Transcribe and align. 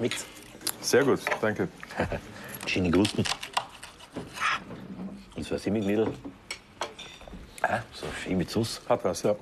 Schmeckt's? 0.00 0.24
Sehr 0.80 1.04
gut, 1.04 1.20
danke. 1.42 1.68
Schöne 2.66 2.90
Krusten. 2.90 3.22
Und 5.36 5.52
ein 5.52 5.58
Semmelknödel. 5.58 6.10
Ah, 7.60 7.80
so 7.92 8.06
schön 8.24 8.38
mit 8.38 8.48
Sauce. 8.48 8.80
Hat 8.88 9.04
was, 9.04 9.22
ja. 9.24 9.36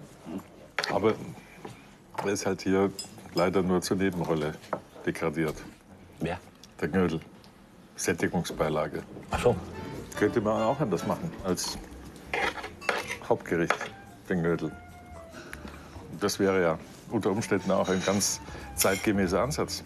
Aber 0.92 1.14
er 2.24 2.32
ist 2.32 2.44
halt 2.44 2.62
hier 2.62 2.90
leider 3.34 3.62
nur 3.62 3.80
zur 3.82 3.98
Nebenrolle 3.98 4.52
degradiert. 5.06 5.54
Wer? 6.18 6.40
Der 6.80 6.88
Knödel. 6.88 7.20
Sättigungsbeilage. 7.94 9.04
Ach 9.30 9.40
so. 9.40 9.56
Könnte 10.18 10.40
man 10.40 10.60
auch 10.60 10.80
anders 10.80 11.06
machen 11.06 11.32
als 11.44 11.78
Hauptgericht, 13.28 13.76
den 14.28 14.40
Knödel. 14.40 14.72
Das 16.18 16.40
wäre 16.40 16.60
ja 16.60 16.78
unter 17.12 17.30
Umständen 17.30 17.70
auch 17.70 17.88
ein 17.88 18.02
ganz 18.04 18.40
zeitgemäßer 18.74 19.40
Ansatz. 19.40 19.84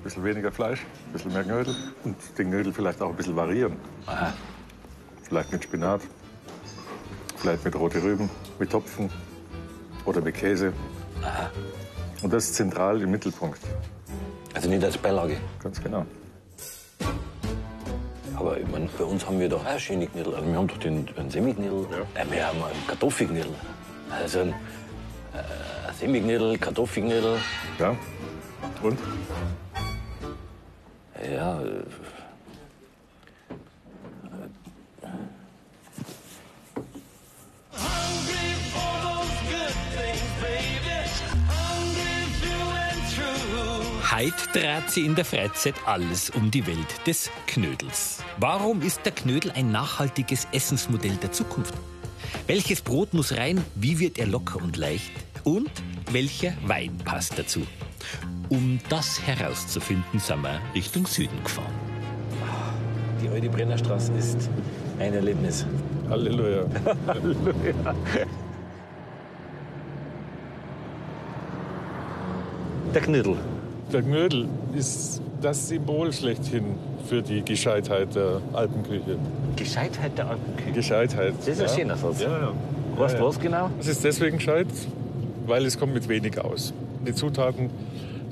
Ein 0.00 0.04
bisschen 0.04 0.24
weniger 0.24 0.50
Fleisch, 0.50 0.80
ein 0.80 1.12
bisschen 1.12 1.32
mehr 1.34 1.44
Knödel 1.44 1.76
und 2.04 2.16
den 2.38 2.48
Knödel 2.48 2.72
vielleicht 2.72 3.02
auch 3.02 3.10
ein 3.10 3.16
bisschen 3.16 3.36
variieren. 3.36 3.76
Aha. 4.06 4.32
Vielleicht 5.24 5.52
mit 5.52 5.62
Spinat, 5.62 6.00
vielleicht 7.36 7.62
mit 7.66 7.76
rote 7.76 8.02
Rüben, 8.02 8.30
mit 8.58 8.70
Topfen 8.70 9.10
oder 10.06 10.22
mit 10.22 10.36
Käse. 10.36 10.72
Und 12.22 12.32
das 12.32 12.54
zentral 12.54 13.02
im 13.02 13.10
Mittelpunkt. 13.10 13.60
Also 14.54 14.70
nicht 14.70 14.82
als 14.82 14.96
Beilage. 14.96 15.36
Ganz 15.62 15.82
genau. 15.82 16.06
Aber 18.36 18.58
ich 18.58 18.66
mein, 18.68 18.88
bei 18.96 19.04
uns 19.04 19.26
haben 19.26 19.38
wir 19.38 19.50
doch 19.50 19.66
auch 19.66 19.78
schöne 19.78 20.06
Knödel. 20.06 20.34
Also 20.34 20.46
wir 20.46 20.56
haben 20.56 20.66
doch 20.66 20.78
den, 20.78 21.04
den 21.04 21.28
Semmelknödel. 21.28 21.86
Ja. 21.90 22.22
Äh, 22.22 22.30
wir 22.30 22.46
haben 22.46 22.56
einen 22.64 22.86
Kartoffelknödel. 22.86 23.52
Also 24.10 24.40
ein 24.40 24.48
äh, 24.48 25.92
Semmelknödel, 25.92 26.56
Kartoffelknödel. 26.56 27.36
Ja? 27.78 27.94
Und? 28.82 28.98
And 31.22 31.84
true. 43.14 44.10
Heit 44.10 44.34
dreht 44.52 44.90
sie 44.90 45.06
in 45.06 45.14
der 45.14 45.24
Freizeit 45.24 45.74
alles 45.86 46.30
um 46.30 46.50
die 46.50 46.66
Welt 46.66 46.78
des 47.06 47.30
Knödels. 47.46 48.22
Warum 48.38 48.82
ist 48.82 49.04
der 49.04 49.12
Knödel 49.12 49.52
ein 49.52 49.70
nachhaltiges 49.70 50.48
Essensmodell 50.52 51.16
der 51.16 51.32
Zukunft? 51.32 51.74
Welches 52.46 52.82
Brot 52.82 53.14
muss 53.14 53.32
rein? 53.32 53.64
Wie 53.74 53.98
wird 53.98 54.18
er 54.18 54.26
locker 54.26 54.60
und 54.60 54.76
leicht? 54.76 55.12
Und 55.44 55.70
welcher 56.10 56.54
Wein 56.66 56.98
passt 56.98 57.38
dazu? 57.38 57.66
Um 58.50 58.80
das 58.88 59.24
herauszufinden, 59.24 60.18
sind 60.18 60.42
wir 60.42 60.60
Richtung 60.74 61.06
Süden 61.06 61.42
gefahren. 61.44 61.72
die 63.22 63.28
alte 63.28 63.48
Brennerstraße 63.48 64.12
ist 64.14 64.50
ein 64.98 65.14
Erlebnis. 65.14 65.64
Halleluja. 66.08 66.64
Der 72.92 73.02
Knödel. 73.02 73.36
Der 73.92 74.02
Knödel 74.02 74.48
ist 74.74 75.22
das 75.40 75.68
Symbol 75.68 76.12
schlechthin 76.12 76.74
für 77.08 77.22
die 77.22 77.44
Gescheitheit 77.44 78.16
der 78.16 78.40
Alpenküche. 78.52 79.16
Gescheitheit 79.54 80.18
der 80.18 80.28
Alpenküche. 80.28 80.72
Gescheitheit. 80.72 81.34
Das 81.38 81.46
ist 81.46 81.62
ein 81.62 81.68
schöner 81.68 81.96
Satz. 81.96 82.20
Ja, 82.20 82.28
ja. 82.28 82.52
Weißt 82.96 83.14
ja, 83.14 83.20
du 83.20 83.24
ja. 83.24 83.30
was 83.30 83.38
genau? 83.38 83.70
Es 83.78 83.86
ist 83.86 84.02
deswegen 84.02 84.38
gescheit, 84.38 84.66
weil 85.46 85.64
es 85.66 85.78
kommt 85.78 85.94
mit 85.94 86.08
wenig 86.08 86.40
aus. 86.40 86.74
Die 87.06 87.14
Zutaten 87.14 87.70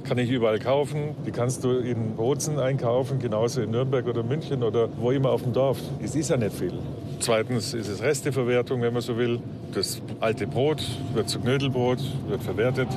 kann 0.08 0.18
ich 0.18 0.30
überall 0.30 0.58
kaufen. 0.58 1.14
Die 1.26 1.30
kannst 1.30 1.62
du 1.64 1.78
in 1.78 2.16
Bozen 2.16 2.58
einkaufen, 2.58 3.18
genauso 3.18 3.60
in 3.60 3.70
Nürnberg 3.70 4.06
oder 4.06 4.22
München 4.22 4.62
oder 4.62 4.88
wo 4.96 5.10
immer 5.10 5.30
auf 5.30 5.42
dem 5.42 5.52
Dorf. 5.52 5.78
Es 6.02 6.14
ist 6.14 6.30
ja 6.30 6.36
nicht 6.38 6.56
viel. 6.56 6.72
Zweitens 7.20 7.74
ist 7.74 7.88
es 7.88 8.02
Resteverwertung, 8.02 8.80
wenn 8.80 8.92
man 8.94 9.02
so 9.02 9.18
will. 9.18 9.40
Das 9.74 10.00
alte 10.20 10.46
Brot 10.46 10.82
wird 11.12 11.28
zu 11.28 11.40
Knödelbrot, 11.40 11.98
wird 12.28 12.42
verwertet. 12.42 12.88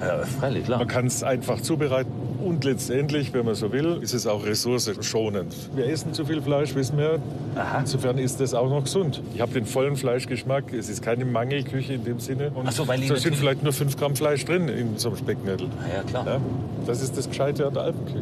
Ja, 0.00 0.24
freilich, 0.24 0.64
klar. 0.64 0.78
Man 0.78 0.88
kann 0.88 1.06
es 1.06 1.22
einfach 1.24 1.60
zubereiten. 1.60 2.12
Und 2.44 2.62
letztendlich, 2.64 3.32
wenn 3.32 3.46
man 3.46 3.54
so 3.54 3.72
will, 3.72 4.00
ist 4.02 4.12
es 4.12 4.26
auch 4.26 4.44
ressourcenschonend. 4.44 5.54
Wir 5.74 5.86
essen 5.86 6.12
zu 6.12 6.26
viel 6.26 6.42
Fleisch, 6.42 6.74
wissen 6.74 6.98
wir. 6.98 7.18
Aha. 7.54 7.80
Insofern 7.80 8.18
ist 8.18 8.38
das 8.38 8.52
auch 8.52 8.68
noch 8.68 8.84
gesund. 8.84 9.22
Ich 9.34 9.40
habe 9.40 9.52
den 9.54 9.64
vollen 9.64 9.96
Fleischgeschmack. 9.96 10.74
Es 10.74 10.90
ist 10.90 11.00
keine 11.00 11.24
Mangelküche 11.24 11.94
in 11.94 12.04
dem 12.04 12.20
Sinne. 12.20 12.50
Und 12.54 12.68
Ach 12.68 12.72
so, 12.72 12.86
weil 12.86 13.00
da 13.00 13.16
sind 13.16 13.34
vielleicht 13.34 13.62
nur 13.62 13.72
5 13.72 13.96
Gramm 13.96 14.14
Fleisch 14.14 14.44
drin 14.44 14.68
in 14.68 14.98
so 14.98 15.08
einem 15.08 15.16
Specknödel. 15.16 15.68
Ah, 15.80 15.96
ja, 15.96 16.02
klar. 16.02 16.26
Ja, 16.26 16.40
das 16.86 17.00
ist 17.00 17.16
das 17.16 17.30
Gescheite 17.30 17.66
an 17.66 17.72
der 17.72 17.84
Alpenküche. 17.84 18.20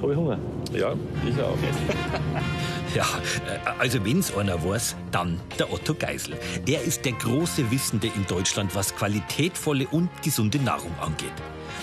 Jetzt 0.00 0.04
habe 0.04 0.12
ich 0.14 0.18
Hunger. 0.18 0.38
Ja, 0.72 0.94
ich 1.28 1.42
auch. 1.42 1.58
Ja, 2.94 3.04
äh, 3.46 3.78
also 3.78 4.04
wenn's 4.04 4.34
einer 4.34 4.64
weiß, 4.64 4.96
dann 5.12 5.38
der 5.60 5.72
Otto 5.72 5.94
Geisel. 5.94 6.36
Er 6.66 6.82
ist 6.82 7.04
der 7.04 7.12
große 7.12 7.70
Wissende 7.70 8.08
in 8.08 8.26
Deutschland, 8.26 8.74
was 8.74 8.96
qualitätvolle 8.96 9.86
und 9.86 10.08
gesunde 10.24 10.58
Nahrung 10.58 10.92
angeht. 11.00 11.32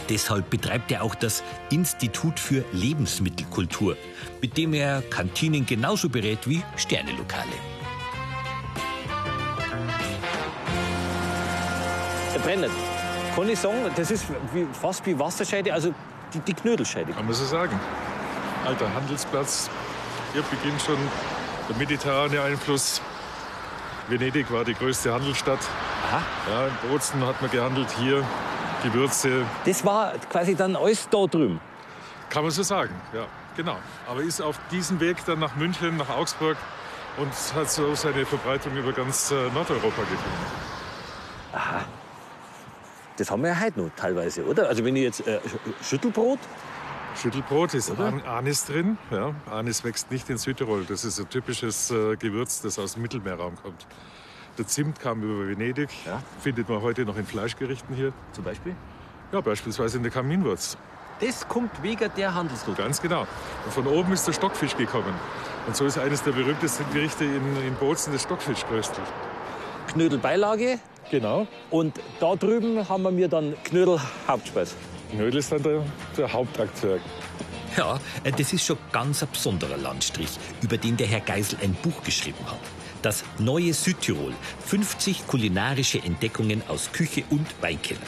Deshalb 0.09 0.49
betreibt 0.49 0.91
er 0.91 1.03
auch 1.03 1.15
das 1.15 1.43
Institut 1.69 2.41
für 2.41 2.65
Lebensmittelkultur, 2.73 3.95
mit 4.41 4.57
dem 4.57 4.73
er 4.73 5.01
Kantinen 5.03 5.65
genauso 5.65 6.09
berät 6.09 6.39
wie 6.45 6.61
Sternelokale. 6.75 7.45
Der 12.35 12.39
Brenner. 12.39 12.67
Kann 13.33 13.47
ich 13.47 13.59
sagen, 13.59 13.77
das 13.95 14.11
ist 14.11 14.25
wie, 14.53 14.65
fast 14.73 15.05
wie 15.05 15.17
Wasserscheide, 15.17 15.73
also 15.73 15.93
die, 16.33 16.39
die 16.39 16.53
Knödelscheide. 16.53 17.13
Kann 17.13 17.25
man 17.25 17.33
so 17.33 17.45
sagen. 17.45 17.79
Alter 18.65 18.93
Handelsplatz. 18.93 19.69
Hier 20.33 20.43
beginnt 20.43 20.81
schon 20.81 20.97
der 21.69 21.77
mediterrane 21.77 22.41
Einfluss. 22.41 23.01
Venedig 24.07 24.51
war 24.51 24.63
die 24.63 24.73
größte 24.73 25.13
Handelsstadt. 25.13 25.59
Aha. 26.07 26.21
Ja, 26.49 26.67
in 26.67 26.89
Bozen 26.89 27.25
hat 27.25 27.41
man 27.41 27.51
gehandelt. 27.51 27.89
Hier 27.99 28.23
Gewürze. 28.83 29.45
Das 29.65 29.83
war 29.83 30.13
quasi 30.29 30.55
dann 30.55 30.75
alles 30.75 31.09
da 31.09 31.25
drüben. 31.25 31.59
Kann 32.29 32.43
man 32.43 32.51
so 32.51 32.63
sagen, 32.63 32.93
ja, 33.13 33.25
genau. 33.55 33.77
Aber 34.07 34.21
ist 34.21 34.41
auf 34.41 34.59
diesem 34.71 34.99
Weg 34.99 35.17
dann 35.25 35.39
nach 35.39 35.55
München, 35.55 35.97
nach 35.97 36.09
Augsburg 36.09 36.57
und 37.17 37.31
hat 37.55 37.69
so 37.69 37.95
seine 37.95 38.25
Verbreitung 38.25 38.75
über 38.75 38.91
ganz 38.91 39.31
äh, 39.31 39.49
Nordeuropa 39.53 40.01
gefunden. 40.01 40.45
Das 43.17 43.31
haben 43.31 43.41
wir 43.43 43.49
ja 43.49 43.59
heute 43.59 43.79
noch 43.81 43.89
teilweise, 43.95 44.45
oder? 44.45 44.67
Also 44.69 44.83
wenn 44.85 44.95
ich 44.95 45.03
jetzt 45.03 45.27
äh, 45.27 45.37
Sch- 45.39 45.83
Schüttelbrot, 45.83 46.39
Schüttelbrot 47.19 47.73
ist 47.73 47.89
Oder? 47.89 48.05
An 48.07 48.21
Anis 48.21 48.65
drin. 48.65 48.97
Ja, 49.09 49.33
Anis 49.49 49.83
wächst 49.83 50.11
nicht 50.11 50.29
in 50.29 50.37
Südtirol. 50.37 50.85
Das 50.87 51.03
ist 51.03 51.19
ein 51.19 51.27
typisches 51.29 51.89
äh, 51.89 52.15
Gewürz, 52.15 52.61
das 52.61 52.77
aus 52.77 52.93
dem 52.93 53.01
Mittelmeerraum 53.01 53.55
kommt. 53.55 53.87
Der 54.59 54.67
Zimt 54.67 54.99
kam 54.99 55.23
über 55.23 55.47
Venedig. 55.47 55.89
Ja. 56.05 56.21
Findet 56.41 56.69
man 56.69 56.81
heute 56.83 57.05
noch 57.05 57.17
in 57.17 57.25
Fleischgerichten 57.25 57.95
hier. 57.95 58.13
zum 58.33 58.43
Beispiel, 58.43 58.75
Ja, 59.31 59.41
beispielsweise 59.41 59.97
in 59.97 60.03
der 60.03 60.11
Kaminwurz. 60.11 60.77
das 61.19 61.47
kommt 61.47 61.71
wegen 61.81 62.07
der 62.17 62.35
Handelsroute. 62.35 62.83
Ganz 62.83 63.01
genau. 63.01 63.21
Und 63.65 63.73
von 63.73 63.87
oben 63.87 64.13
ist 64.13 64.27
der 64.27 64.33
Stockfisch 64.33 64.77
gekommen. 64.77 65.13
Und 65.65 65.75
so 65.75 65.85
ist 65.85 65.97
eines 65.97 66.21
der 66.21 66.33
berühmtesten 66.33 66.85
Gerichte 66.93 67.25
in, 67.25 67.61
in 67.65 67.73
Bozen 67.79 68.13
das 68.13 68.21
Stockfischgröstel. 68.23 69.03
Knödelbeilage 69.87 70.79
Genau. 71.09 71.47
und 71.71 71.99
da 72.19 72.35
drüben 72.35 72.87
haben 72.87 73.03
wir 73.03 73.11
mir 73.11 73.27
dann 73.29 73.55
Knödel 73.63 73.99
Hauptspeis. 74.27 74.75
Knödel 75.11 75.39
ist 75.39 75.51
dann 75.51 75.63
der, 75.63 75.83
der 76.17 76.31
Hauptakteur. 76.33 76.99
Ja, 77.77 77.99
äh, 78.23 78.31
das 78.31 78.51
ist 78.53 78.65
schon 78.65 78.77
ganz 78.91 79.23
ein 79.23 79.29
besonderer 79.31 79.77
Landstrich, 79.77 80.31
über 80.61 80.77
den 80.77 80.97
der 80.97 81.07
Herr 81.07 81.21
Geisel 81.21 81.59
ein 81.61 81.73
Buch 81.81 82.03
geschrieben 82.03 82.43
hat. 82.45 82.59
Das 83.03 83.23
neue 83.37 83.73
Südtirol. 83.73 84.33
50 84.65 85.27
kulinarische 85.27 85.99
Entdeckungen 85.99 86.61
aus 86.67 86.91
Küche 86.91 87.23
und 87.29 87.45
Weinkeller. 87.61 87.99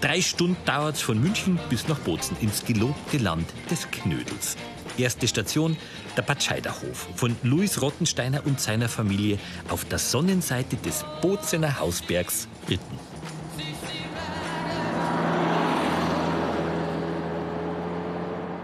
Drei 0.00 0.20
Stunden 0.20 0.56
dauert 0.64 0.96
es 0.96 1.02
von 1.02 1.20
München 1.20 1.60
bis 1.70 1.86
nach 1.86 1.98
Bozen 2.00 2.36
ins 2.40 2.64
gelobte 2.64 3.18
Land 3.18 3.46
des 3.70 3.88
Knödels. 3.92 4.56
Erste 4.98 5.26
Station, 5.26 5.76
der 6.16 6.22
Bad 6.22 6.42
Scheiderhof 6.42 7.08
von 7.16 7.34
Louis 7.42 7.80
Rottensteiner 7.80 8.44
und 8.44 8.60
seiner 8.60 8.88
Familie 8.88 9.38
auf 9.68 9.84
der 9.84 9.98
Sonnenseite 9.98 10.76
des 10.76 11.04
Bozener 11.20 11.80
Hausbergs 11.80 12.48
Ritten. 12.68 12.98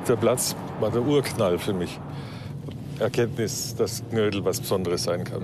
Der 0.06 0.16
Platz 0.16 0.56
war 0.80 0.90
der 0.90 1.02
Urknall 1.02 1.58
für 1.58 1.75
mich. 1.75 2.00
Erkenntnis, 2.98 3.75
dass 3.76 4.02
Knödel 4.10 4.44
was 4.44 4.60
Besonderes 4.60 5.04
sein 5.04 5.25
kann. 5.25 5.42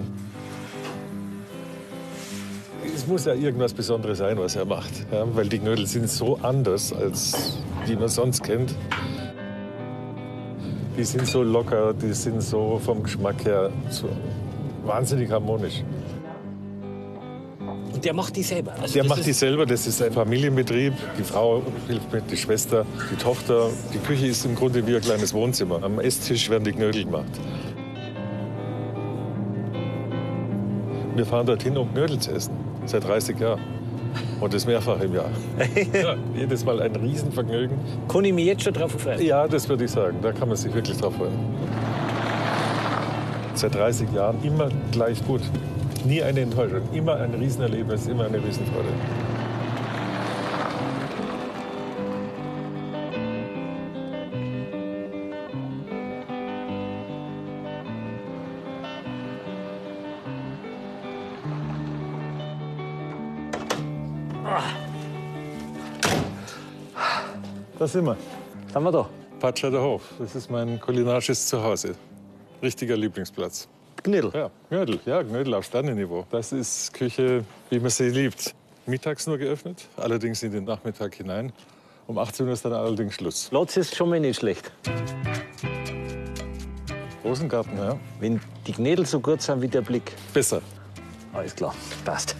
Es 2.94 3.06
muss 3.06 3.24
ja 3.24 3.34
irgendwas 3.34 3.74
Besonderes 3.74 4.18
sein, 4.18 4.38
was 4.38 4.56
er 4.56 4.64
macht. 4.64 4.92
Ja, 5.12 5.24
weil 5.34 5.48
die 5.48 5.58
Knödel 5.58 5.86
sind 5.86 6.08
so 6.08 6.38
anders, 6.42 6.92
als 6.92 7.58
die 7.86 7.96
man 7.96 8.08
sonst 8.08 8.42
kennt. 8.42 8.74
Die 10.96 11.04
sind 11.04 11.26
so 11.26 11.42
locker, 11.42 11.92
die 11.92 12.12
sind 12.12 12.40
so 12.40 12.80
vom 12.84 13.02
Geschmack 13.02 13.44
her 13.44 13.70
so 13.90 14.08
wahnsinnig 14.84 15.30
harmonisch. 15.30 15.82
Und 17.92 18.04
der 18.04 18.12
macht 18.12 18.36
die 18.36 18.42
selber. 18.42 18.72
Also 18.80 18.94
Der 18.94 19.04
macht 19.04 19.24
die 19.26 19.32
selber, 19.32 19.66
das 19.66 19.86
ist 19.86 20.02
ein 20.02 20.12
Familienbetrieb. 20.12 20.92
Die 21.18 21.22
Frau 21.22 21.62
hilft 21.88 22.12
mit, 22.12 22.30
die 22.30 22.36
Schwester, 22.36 22.84
die 23.10 23.16
Tochter. 23.16 23.70
Die 23.92 23.98
Küche 23.98 24.26
ist 24.26 24.44
im 24.44 24.54
Grunde 24.54 24.86
wie 24.86 24.96
ein 24.96 25.00
kleines 25.02 25.32
Wohnzimmer. 25.32 25.82
Am 25.82 25.98
Esstisch 26.00 26.50
werden 26.50 26.64
die 26.64 26.72
Knödel 26.72 27.04
gemacht. 27.04 27.24
Wir 31.14 31.26
fahren 31.26 31.46
dorthin, 31.46 31.76
um 31.76 31.92
Knödel 31.92 32.18
zu 32.18 32.32
essen. 32.32 32.52
Seit 32.86 33.04
30 33.04 33.38
Jahren. 33.38 33.60
Und 34.40 34.54
das 34.54 34.66
mehrfach 34.66 35.00
im 35.00 35.14
Jahr. 35.14 35.30
ja, 35.92 36.16
jedes 36.34 36.64
Mal 36.64 36.80
ein 36.82 36.94
Riesenvergnügen. 36.96 37.76
Kann 38.08 38.24
ich 38.24 38.32
mich 38.32 38.46
jetzt 38.46 38.62
schon 38.62 38.74
drauf 38.74 38.92
freuen? 38.92 39.22
Ja, 39.22 39.46
das 39.48 39.68
würde 39.68 39.84
ich 39.84 39.90
sagen. 39.90 40.18
Da 40.22 40.32
kann 40.32 40.48
man 40.48 40.56
sich 40.56 40.72
wirklich 40.74 40.96
drauf 40.98 41.14
freuen. 41.14 41.32
Seit 43.54 43.74
30 43.74 44.12
Jahren 44.12 44.36
immer 44.42 44.68
gleich 44.90 45.24
gut. 45.26 45.42
Nie 46.04 46.22
eine 46.22 46.40
Enttäuschung. 46.40 46.82
Immer 46.92 47.16
ein 47.16 47.34
Riesenerlebnis, 47.34 48.06
immer 48.06 48.26
eine 48.26 48.38
Riesenfreude. 48.38 48.88
Sind 67.94 68.06
wir. 68.06 68.16
Sind 68.72 68.82
wir 68.82 68.90
da? 68.90 69.08
Patschader 69.38 69.80
Hof. 69.80 70.02
Das 70.18 70.34
ist 70.34 70.50
mein 70.50 70.80
kulinarisches 70.80 71.46
Zuhause. 71.46 71.94
Richtiger 72.60 72.96
Lieblingsplatz. 72.96 73.68
Knödel. 74.02 74.32
Ja, 74.34 74.50
Knödel. 74.68 74.98
Ja, 75.06 75.22
Knödel 75.22 75.54
auf 75.54 75.64
Sternenniveau. 75.64 76.26
Das 76.30 76.50
ist 76.50 76.92
Küche, 76.92 77.44
wie 77.70 77.78
man 77.78 77.90
sie 77.90 78.08
liebt. 78.08 78.52
Mittags 78.86 79.28
nur 79.28 79.38
geöffnet, 79.38 79.86
allerdings 79.96 80.42
in 80.42 80.50
den 80.50 80.64
Nachmittag 80.64 81.14
hinein. 81.14 81.52
Um 82.08 82.18
18 82.18 82.46
Uhr 82.46 82.52
ist 82.52 82.64
dann 82.64 82.72
allerdings 82.72 83.14
Schluss. 83.14 83.46
Platz 83.48 83.76
ist 83.76 83.94
schon 83.94 84.10
mal 84.10 84.18
nicht 84.18 84.40
schlecht. 84.40 84.72
Rosengarten, 87.24 87.78
ja. 87.78 87.96
Wenn 88.18 88.40
die 88.66 88.72
Knödel 88.72 89.06
so 89.06 89.20
gut 89.20 89.40
sind 89.40 89.62
wie 89.62 89.68
der 89.68 89.82
Blick. 89.82 90.12
Besser. 90.34 90.60
Alles 91.32 91.54
klar, 91.54 91.74
passt. 92.04 92.34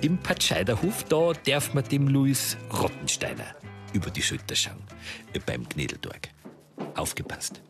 Im 0.00 0.16
Patscheiderhof, 0.18 1.02
da 1.08 1.32
darf 1.44 1.74
man 1.74 1.82
dem 1.84 2.06
Louis 2.06 2.56
Rottensteiner 2.72 3.63
über 3.94 4.10
die 4.10 4.22
Schulter 4.22 4.54
schauen. 4.54 4.82
Beim 5.46 5.66
Gnedeltag. 5.68 6.28
Aufgepasst. 6.94 7.60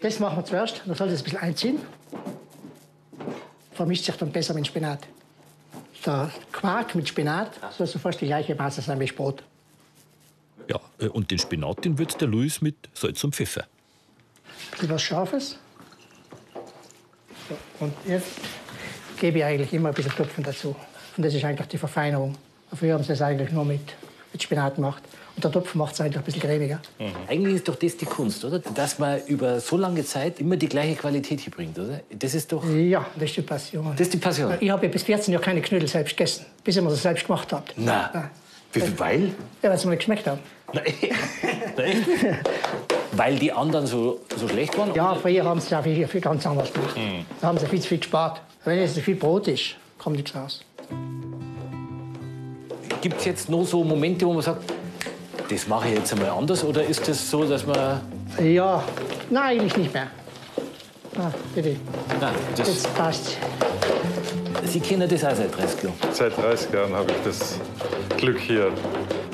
Das 0.00 0.18
machen 0.18 0.38
wir 0.38 0.44
zuerst. 0.44 0.82
Dann 0.84 0.94
soll 0.96 1.08
das 1.08 1.20
ein 1.20 1.24
bisschen 1.24 1.38
einziehen. 1.38 1.78
Vermischt 3.72 4.04
sich 4.04 4.16
dann 4.16 4.32
besser 4.32 4.54
mit 4.54 4.66
Spinat. 4.66 5.06
Der 6.04 6.30
Quark 6.52 6.94
mit 6.94 7.08
Spinat 7.08 7.52
soll 7.76 7.86
so 7.86 7.98
fast 7.98 8.20
die 8.20 8.26
gleiche 8.26 8.54
Masse 8.54 8.82
sein 8.82 9.00
wie 9.00 9.06
Brot. 9.06 9.42
Ja, 10.68 10.80
äh, 10.98 11.08
und 11.08 11.30
den 11.30 11.38
Spinat, 11.38 11.84
den 11.84 11.98
würzt 11.98 12.20
der 12.20 12.28
Louis 12.28 12.60
mit 12.60 12.76
Salz 12.92 13.22
und 13.24 13.34
Pfeffer. 13.34 13.62
Ein 13.62 14.70
bisschen 14.72 14.90
was 14.90 15.02
Scharfes. 15.02 15.58
So, 17.48 17.84
und 17.84 17.92
jetzt 18.06 18.32
gebe 19.18 19.38
ich 19.38 19.44
eigentlich 19.44 19.72
immer 19.72 19.90
ein 19.90 19.94
bisschen 19.94 20.12
Tupfen 20.12 20.44
dazu. 20.44 20.74
Und 21.16 21.24
das 21.24 21.34
ist 21.34 21.44
eigentlich 21.44 21.68
die 21.68 21.78
Verfeinerung. 21.78 22.36
Früher 22.74 22.94
haben 22.94 23.02
sie 23.02 23.08
das 23.08 23.22
eigentlich 23.22 23.50
nur 23.52 23.64
mit, 23.64 23.94
mit 24.32 24.42
Spinat 24.42 24.76
gemacht. 24.76 25.02
Und 25.36 25.42
der 25.42 25.50
Topfen 25.50 25.78
macht 25.78 25.94
es 25.94 26.00
eigentlich 26.00 26.18
ein 26.18 26.22
bisschen 26.22 26.42
cremiger. 26.42 26.80
Eigentlich 27.28 27.56
ist 27.56 27.68
doch 27.68 27.74
das 27.74 27.96
die 27.96 28.04
Kunst, 28.04 28.44
oder? 28.44 28.60
Dass 28.60 28.98
man 28.98 29.20
über 29.26 29.58
so 29.58 29.76
lange 29.76 30.04
Zeit 30.04 30.38
immer 30.38 30.56
die 30.56 30.68
gleiche 30.68 30.94
Qualität 30.94 31.40
hier 31.40 31.52
bringt, 31.52 31.78
oder? 31.78 32.00
Das 32.10 32.34
ist 32.34 32.52
doch. 32.52 32.64
Ja, 32.68 33.04
das 33.14 33.30
ist 33.30 33.36
die 33.36 33.42
Passion. 33.42 33.92
Das 33.92 34.02
ist 34.02 34.14
die 34.14 34.18
Passion. 34.18 34.54
Ich 34.60 34.70
habe 34.70 34.86
ja 34.86 34.92
bis 34.92 35.02
14 35.02 35.32
Jahre 35.32 35.44
keine 35.44 35.60
Knödel 35.60 35.88
selbst 35.88 36.16
gegessen, 36.16 36.46
bis 36.62 36.76
ich 36.76 36.82
mir 36.82 36.90
das 36.90 37.02
selbst 37.02 37.26
gemacht 37.26 37.52
habe. 37.52 37.64
Na. 37.76 38.10
Ja. 38.14 38.30
Wie 38.72 38.80
viel? 38.80 38.98
Weil? 38.98 39.30
Ja, 39.62 39.70
weil 39.70 39.78
sie 39.78 39.86
mir 39.86 39.90
nicht 39.92 40.00
geschmeckt 40.00 40.26
haben. 40.26 40.40
Nein. 40.72 40.84
Nein. 41.76 42.04
Weil 43.12 43.36
die 43.36 43.52
anderen 43.52 43.86
so, 43.86 44.20
so 44.36 44.48
schlecht 44.48 44.76
waren? 44.76 44.92
Ja, 44.94 45.14
früher 45.14 45.44
haben 45.44 45.60
sie 45.60 45.70
ja 45.70 45.82
viel, 45.82 46.06
viel 46.08 46.20
ganz 46.20 46.44
anders 46.46 46.72
gemacht. 46.72 46.96
Da 47.40 47.46
haben 47.46 47.58
sie 47.58 47.66
viel 47.66 47.80
zu 47.80 47.88
viel 47.88 47.98
gespart. 47.98 48.40
Wenn 48.64 48.78
jetzt 48.78 48.94
so 48.94 49.00
viel 49.00 49.14
Brot 49.14 49.46
ist, 49.46 49.76
kommt 49.98 50.16
nichts 50.16 50.34
raus. 50.34 50.64
Gibt 53.00 53.18
es 53.18 53.24
jetzt 53.24 53.48
noch 53.48 53.64
so 53.64 53.84
Momente, 53.84 54.26
wo 54.26 54.32
man 54.32 54.42
sagt, 54.42 54.64
das 55.48 55.66
mache 55.68 55.88
ich 55.88 55.94
jetzt 55.94 56.12
einmal 56.12 56.30
anders? 56.30 56.64
Oder 56.64 56.84
ist 56.84 57.06
das 57.08 57.30
so, 57.30 57.44
dass 57.44 57.66
man. 57.66 58.00
Ja, 58.42 58.82
nein, 59.30 59.42
eigentlich 59.58 59.76
nicht 59.76 59.94
mehr. 59.94 60.08
Ah, 61.16 61.30
bitte, 61.54 61.76
Nein, 62.20 62.34
das, 62.56 62.68
jetzt 62.68 62.94
passt. 62.96 63.36
Sie 64.64 64.80
kennen 64.80 65.08
das 65.08 65.24
auch 65.24 65.34
seit 65.34 65.56
30 65.56 65.82
Jahren. 65.84 65.94
Seit 66.12 66.36
30 66.36 66.72
Jahren 66.72 66.92
habe 66.94 67.10
ich 67.12 67.16
das 67.24 67.60
Glück, 68.16 68.40
hier 68.40 68.72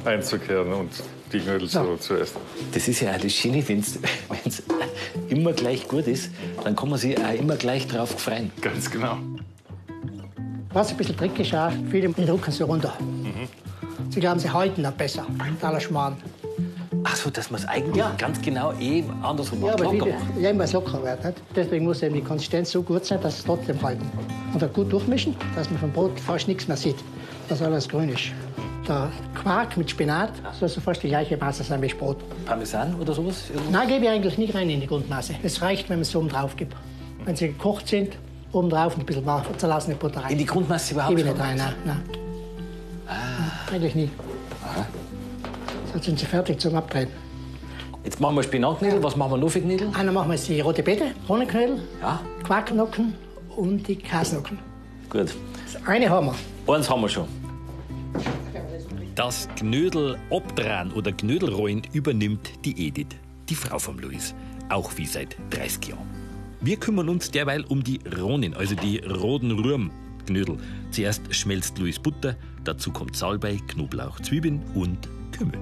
einzukehren 0.04 0.72
und 0.72 0.90
die 1.32 1.40
Knödel 1.40 1.68
Ja. 1.68 1.84
so 1.84 1.96
zu 1.96 2.14
essen. 2.16 2.36
Das 2.72 2.86
ist 2.88 3.00
ja 3.00 3.12
auch 3.14 3.18
das 3.20 3.32
Schöne, 3.32 3.66
wenn 3.66 3.78
es 3.80 3.98
immer 5.28 5.52
gleich 5.52 5.88
gut 5.88 6.06
ist, 6.06 6.30
dann 6.64 6.76
kann 6.76 6.90
man 6.90 6.98
sich 6.98 7.16
auch 7.18 7.32
immer 7.32 7.56
gleich 7.56 7.86
drauf 7.86 8.10
freuen. 8.10 8.50
Ganz 8.60 8.90
genau. 8.90 9.16
Was 10.72 10.90
ein 10.90 10.96
bisschen 10.96 11.16
Trick 11.16 11.38
ist 11.38 11.54
viele 11.90 12.08
die 12.10 12.26
drucken 12.26 12.52
sie 12.52 12.62
runter. 12.62 12.92
Sie 14.10 14.20
glauben, 14.20 14.40
sie 14.40 14.50
halten 14.50 14.82
das 14.82 14.94
besser. 14.94 15.24
Aller 15.62 15.80
Schmarrn. 15.80 16.16
Ach 17.04 17.16
so, 17.16 17.30
dass 17.30 17.50
man 17.50 17.60
es 17.60 17.66
eigentlich 17.66 18.04
ganz 18.18 18.42
genau 18.42 18.72
eh 18.78 19.02
andersrum 19.22 19.60
Ja, 19.60 19.66
macht. 19.72 19.80
aber 19.80 19.92
Locker 19.94 20.06
macht. 20.06 20.38
ja, 20.40 20.50
es 20.50 20.72
locker 20.72 21.02
wird. 21.02 21.24
Nicht? 21.24 21.38
Deswegen 21.56 21.84
muss 21.84 22.02
eben 22.02 22.14
die 22.14 22.20
Konsistenz 22.20 22.70
so 22.70 22.82
gut 22.82 23.04
sein, 23.06 23.20
dass 23.22 23.38
es 23.38 23.44
trotzdem 23.44 23.80
halten. 23.82 24.04
Und 24.52 24.60
dann 24.60 24.72
gut 24.72 24.92
durchmischen, 24.92 25.34
dass 25.54 25.70
man 25.70 25.78
vom 25.78 25.92
Brot 25.92 26.18
fast 26.20 26.46
nichts 26.48 26.68
mehr 26.68 26.76
sieht, 26.76 26.96
dass 27.48 27.62
alles 27.62 27.88
grün 27.88 28.10
ist. 28.10 28.32
Der 28.88 29.08
Quark 29.40 29.76
mit 29.76 29.88
Spinat 29.90 30.32
soll 30.58 30.68
so 30.68 30.80
fast 30.80 31.02
die 31.02 31.08
gleiche 31.08 31.36
Masse 31.36 31.62
sein 31.62 31.80
wie 31.80 31.88
das 31.88 31.96
Brot. 31.96 32.16
Parmesan 32.44 32.94
oder 33.00 33.14
sowas? 33.14 33.44
Irgendwas? 33.48 33.72
Nein, 33.72 33.88
gebe 33.88 34.04
ich 34.04 34.10
eigentlich 34.10 34.36
nicht 34.38 34.54
rein 34.54 34.68
in 34.68 34.80
die 34.80 34.86
Grundmasse. 34.86 35.34
Es 35.42 35.62
reicht, 35.62 35.88
wenn 35.88 35.96
man 35.98 36.02
es 36.02 36.14
oben 36.16 36.28
drauf 36.28 36.56
gibt. 36.56 36.74
Wenn 37.24 37.36
sie 37.36 37.48
gekocht 37.48 37.86
sind, 37.88 38.16
oben 38.52 38.68
drauf 38.68 38.98
ein 38.98 39.06
bisschen 39.06 39.24
zerlassene 39.56 39.94
Butter 39.96 40.22
rein. 40.22 40.32
In 40.32 40.38
die 40.38 40.46
Grundmasse 40.46 40.94
überhaupt 40.94 41.16
Gebe 41.16 41.28
ich 41.28 41.34
nicht 41.34 41.40
rein, 41.42 41.56
nein. 41.56 41.74
nein. 41.84 42.19
Ah. 43.70 43.74
Eigentlich 43.74 43.94
nie. 43.94 44.10
So 45.92 45.98
sind 46.00 46.18
sie 46.18 46.26
fertig 46.26 46.60
zum 46.60 46.74
Abdrehen. 46.76 47.08
Jetzt 48.04 48.20
machen 48.20 48.36
wir 48.36 48.42
Spinatknödel. 48.42 49.02
Was 49.02 49.16
machen 49.16 49.32
wir 49.32 49.36
noch 49.38 49.50
für 49.50 49.60
Knödel? 49.60 49.90
Einer 49.94 50.12
machen 50.12 50.28
wir 50.30 50.34
jetzt 50.36 50.48
die 50.48 50.60
rote 50.60 50.82
Beete, 50.82 51.12
Rohnenknödel, 51.28 51.80
Ja, 52.00 52.20
Quarknocken 52.44 53.14
und 53.56 53.86
die 53.86 53.96
Kasnocken. 53.96 54.58
gut. 55.10 55.34
Das 55.72 55.86
eine 55.86 56.08
haben 56.08 56.26
wir. 56.66 56.74
Eins 56.74 56.88
haben 56.88 57.02
wir 57.02 57.08
schon. 57.08 57.26
Das 59.14 59.48
Knödel 59.56 60.16
obdran 60.30 60.92
oder 60.92 61.12
Knödelrollen 61.12 61.82
übernimmt 61.92 62.50
die 62.64 62.86
Edith, 62.88 63.08
die 63.48 63.54
Frau 63.54 63.78
vom 63.78 63.98
Louis. 63.98 64.34
Auch 64.70 64.90
wie 64.96 65.04
seit 65.06 65.36
30 65.50 65.88
Jahren. 65.90 66.06
Wir 66.60 66.76
kümmern 66.76 67.08
uns 67.08 67.30
derweil 67.30 67.64
um 67.64 67.82
die 67.84 68.00
Ronen, 68.18 68.54
also 68.54 68.74
die 68.74 68.98
roten 68.98 69.50
Rührmknödel. 69.50 70.56
Zuerst 70.90 71.22
schmelzt 71.34 71.78
Louis 71.78 71.98
Butter, 71.98 72.36
dazu 72.64 72.92
kommt 72.92 73.16
Salbei, 73.16 73.58
Knoblauch, 73.68 74.20
Zwiebeln 74.20 74.62
und 74.74 75.08
Kümmel. 75.32 75.58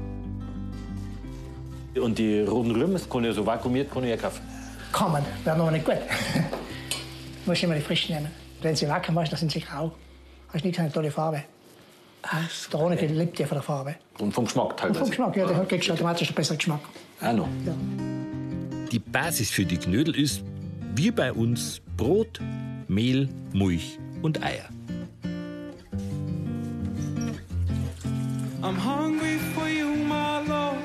Und 2.00 2.18
die 2.18 2.40
roten 2.40 2.70
Rüben, 2.72 2.92
das 2.92 3.08
kann 3.08 3.24
ich 3.24 3.28
ja 3.28 3.32
so 3.32 3.46
vakuumiert, 3.46 3.90
kann 3.90 4.04
ich 4.04 4.10
ja 4.10 4.16
kaufen. 4.16 4.42
Kann 4.92 5.12
man, 5.12 5.24
wäre 5.44 5.58
noch 5.58 5.70
nicht 5.70 5.84
gut. 5.84 5.96
Muss 7.46 7.62
immer 7.62 7.74
die 7.74 7.80
frisch 7.80 8.08
nehmen. 8.08 8.28
Wenn 8.62 8.76
sie 8.76 8.88
wacker 8.88 9.12
machst, 9.12 9.32
dann 9.32 9.38
sind 9.38 9.52
sie 9.52 9.60
grau. 9.60 9.92
Hast 10.52 10.64
nicht 10.64 10.78
eine 10.78 10.92
tolle 10.92 11.10
Farbe. 11.10 11.44
Der 12.72 12.80
Honig 12.80 13.00
lebt 13.00 13.38
ja 13.38 13.46
von 13.46 13.56
der 13.56 13.62
Farbe. 13.62 13.94
Und 14.18 14.32
vom 14.32 14.44
Geschmack 14.44 14.70
Und 14.72 14.80
vom 14.80 14.92
teilweise. 14.92 15.10
Geschmack, 15.10 15.36
ja, 15.36 15.46
der 15.46 15.64
kriegst 15.66 15.88
du 15.88 15.92
automatisch 15.92 16.28
einen 16.28 16.34
besseren 16.34 16.58
Geschmack. 16.58 16.80
Auch 17.20 17.32
noch. 17.32 17.48
Die 18.90 18.98
Basis 18.98 19.50
für 19.50 19.64
die 19.64 19.76
Knödel 19.76 20.16
ist, 20.16 20.42
wie 20.94 21.10
bei 21.10 21.32
uns, 21.32 21.80
Brot, 21.96 22.40
Mehl, 22.88 23.28
Milch 23.52 23.98
und 24.22 24.42
Eier. 24.42 24.68
I'm 28.68 28.76
hungry 28.76 29.38
for 29.54 29.66
you, 29.66 29.96
my 29.96 30.40
love. 30.42 30.82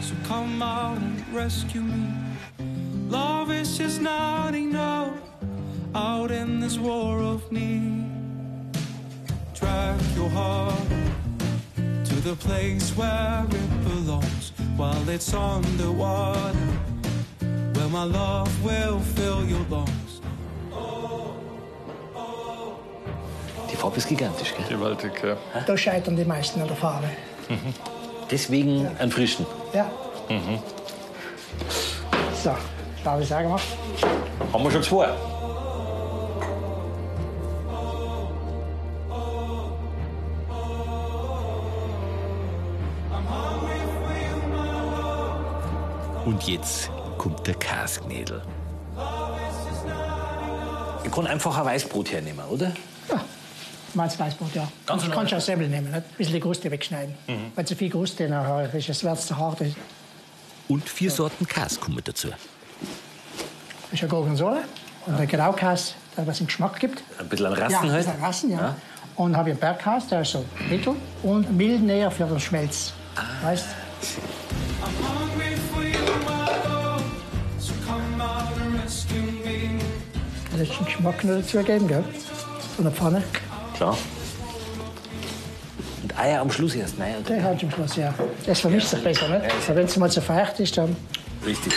So 0.00 0.14
come 0.24 0.62
out 0.62 0.96
and 0.96 1.22
rescue 1.28 1.82
me. 1.82 2.08
Love 3.10 3.52
is 3.52 3.76
just 3.76 4.00
not 4.00 4.54
enough 4.54 5.12
out 5.94 6.30
in 6.30 6.58
this 6.58 6.78
war 6.78 7.20
of 7.20 7.52
need. 7.52 8.06
Drag 9.52 10.00
your 10.16 10.30
heart 10.30 10.88
to 11.76 12.14
the 12.28 12.34
place 12.34 12.96
where 12.96 13.44
it 13.46 13.84
belongs 13.84 14.52
while 14.78 15.06
it's 15.10 15.34
underwater. 15.34 16.56
Where 17.74 17.90
my 17.90 18.04
love 18.04 18.64
will 18.64 19.00
fill 19.00 19.44
your 19.44 19.66
lungs. 19.68 20.22
Die 20.70 21.37
Die 23.78 23.82
Farbe 23.82 23.98
ist 23.98 24.08
gigantisch, 24.08 24.52
gell? 24.56 24.76
Gewaltig, 24.76 25.12
ja. 25.22 25.36
Da 25.64 25.76
scheitern 25.76 26.16
die 26.16 26.24
meisten 26.24 26.60
an 26.60 26.66
der 26.66 26.76
Farbe. 26.76 27.06
Mhm. 27.48 27.72
Deswegen 28.30 28.82
ja. 28.82 28.90
einen 28.98 29.12
frischen. 29.12 29.46
Ja. 29.72 29.88
Mhm. 30.28 30.58
So, 32.42 32.56
da 33.04 33.10
habe 33.12 33.22
ich 33.22 33.30
es 33.30 33.36
auch 33.36 33.40
gemacht. 33.40 33.62
Haben 34.52 34.64
wir 34.64 34.70
schon 34.72 34.82
zwei. 34.82 35.10
Und 46.24 46.42
jetzt 46.48 46.90
kommt 47.16 47.46
der 47.46 47.54
Kasknädel. 47.54 48.42
Ich 51.04 51.12
kann 51.12 51.28
einfach 51.28 51.56
ein 51.56 51.64
Weißbrot 51.64 52.10
hernehmen, 52.10 52.44
oder? 52.48 52.72
Ja 53.08 53.20
meinst 53.94 54.18
Weißbrot, 54.18 54.54
ja. 54.54 54.68
Ganz 54.86 55.02
ich 55.02 55.08
normal. 55.08 55.24
kann 55.24 55.28
schon 55.30 55.40
Semmel 55.40 55.68
nehmen, 55.68 55.86
nicht? 55.90 55.96
ein 55.96 56.04
bisschen 56.16 56.34
die 56.34 56.40
Kruste 56.40 56.70
wegschneiden. 56.70 57.14
Weil 57.54 57.64
zu 57.66 57.74
viel 57.76 57.90
Kruste 57.90 58.28
nachher 58.28 58.72
ist 58.74 58.88
es 58.88 59.02
wird 59.04 59.20
zu 59.20 59.36
hart. 59.36 59.60
Das 59.60 59.68
Und 60.68 60.88
vier 60.88 61.10
Sorten 61.10 61.46
Kas 61.46 61.78
kommen 61.80 62.00
dazu. 62.04 62.28
ist 63.92 64.02
ja 64.02 64.08
Gorgonzola 64.08 64.58
und 65.06 65.18
der 65.18 65.26
Graukäse, 65.26 65.92
der 66.16 66.26
was 66.26 66.38
einen 66.38 66.46
Geschmack 66.48 66.78
gibt. 66.80 67.02
Ein 67.18 67.28
bisschen 67.28 67.46
an 67.46 67.54
Ja, 67.56 67.64
Rassen 67.64 67.82
das 67.84 67.92
halt. 67.92 68.06
ist 68.06 68.08
ein 68.14 68.20
Rassen, 68.22 68.50
ja. 68.52 68.76
Und 69.16 69.36
habe 69.36 69.48
ich 69.50 69.54
einen 69.54 69.60
Bergkäse, 69.60 70.08
der 70.10 70.20
ist 70.22 70.30
so 70.32 70.44
mittel 70.68 70.94
und 71.22 71.50
mild 71.56 71.82
näher 71.82 72.10
für 72.10 72.24
den 72.24 72.38
Schmelz. 72.38 72.92
Weißt 73.42 73.64
I'm 74.80 74.86
hungry 75.02 75.56
for 75.72 75.82
you, 75.82 75.98
my 76.24 76.70
love. 76.70 77.02
So 77.58 77.72
come 77.86 78.22
out 78.22 78.44
and 78.60 78.80
rescue 78.84 79.16
me. 79.20 79.80
du? 80.52 80.58
Das 80.58 80.68
ist 80.68 80.78
ein 80.78 80.84
Geschmack 80.84 81.24
noch 81.24 81.36
dazugeben, 81.40 81.88
gell? 81.88 82.04
Von 82.76 82.84
der 82.84 82.92
Pfanne. 82.92 83.22
Klar. 83.78 83.96
Und 86.02 86.18
Eier 86.18 86.40
am 86.40 86.50
Schluss 86.50 86.74
erst, 86.74 86.98
nein? 86.98 87.14
Der 87.28 87.42
hat 87.44 87.60
zum 87.60 87.70
Schluss, 87.70 87.94
ja. 87.94 88.12
Das 88.44 88.58
vermischt 88.58 88.88
sich 88.88 89.02
besser, 89.04 89.28
nicht? 89.28 89.54
Aber 89.66 89.76
wenn 89.76 89.86
es 89.86 89.96
mal 89.96 90.10
zu 90.10 90.20
feucht 90.20 90.58
ist, 90.58 90.76
dann 90.76 90.96
Richtig. 91.46 91.72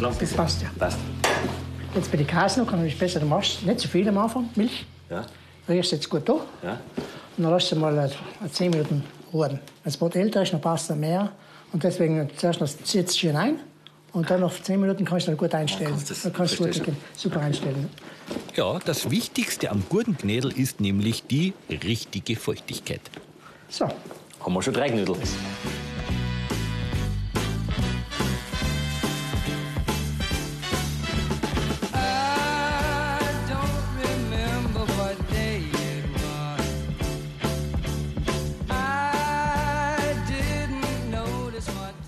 Lang 0.00 0.14
das 0.18 0.32
passt 0.32 0.62
ja. 0.62 0.68
Passt. 0.78 0.98
Jetzt 1.94 2.10
bei 2.10 2.16
den 2.16 2.26
Käse 2.26 2.60
noch, 2.60 2.70
kann 2.70 2.82
ich 2.86 2.98
besser, 2.98 3.20
du 3.20 3.26
machst 3.26 3.62
nicht 3.62 3.80
zu 3.80 3.88
viel 3.88 4.08
am 4.08 4.16
Anfang, 4.16 4.48
Milch. 4.54 4.86
Ja. 5.10 5.26
Rührst 5.68 5.92
jetzt 5.92 6.08
gut 6.08 6.26
durch. 6.26 6.42
Ja. 6.62 6.80
Und 7.36 7.44
dann 7.44 7.52
lässt 7.52 7.70
du 7.72 7.76
mal 7.76 7.98
äh, 7.98 8.48
10 8.48 8.70
Minuten 8.70 9.04
ruhen. 9.34 9.50
Wenn 9.50 9.60
das 9.84 9.98
Brot 9.98 10.16
älter 10.16 10.42
ist, 10.42 10.54
dann 10.54 10.62
passt 10.62 10.88
er 10.88 10.96
mehr. 10.96 11.30
Und 11.72 11.84
deswegen 11.84 12.26
zuerst 12.38 12.60
noch 12.62 12.68
zieht 12.68 13.08
es 13.08 13.18
schön 13.18 13.36
ein. 13.36 13.60
Und 14.12 14.28
dann 14.28 14.42
auf 14.42 14.62
10 14.62 14.80
Minuten 14.80 15.04
kannst 15.04 15.26
du 15.26 15.30
dann 15.30 15.38
gut 15.38 15.54
einstellen. 15.54 15.90
kannst 15.90 16.10
das- 16.10 16.22
dann 16.22 16.32
kannst 16.32 16.58
du 16.58 16.64
gut, 16.64 16.82
super 17.16 17.40
einstellen. 17.40 17.88
Ja, 18.56 18.78
das 18.84 19.10
Wichtigste 19.10 19.70
am 19.70 19.84
Gurkenknädel 19.88 20.50
ist 20.52 20.80
nämlich 20.80 21.24
die 21.26 21.52
richtige 21.68 22.36
Feuchtigkeit. 22.36 23.00
So, 23.68 23.86
Haben 24.40 24.54
wir 24.54 24.62
schon 24.62 24.74
drei 24.74 24.88
Knödel. 24.88 25.16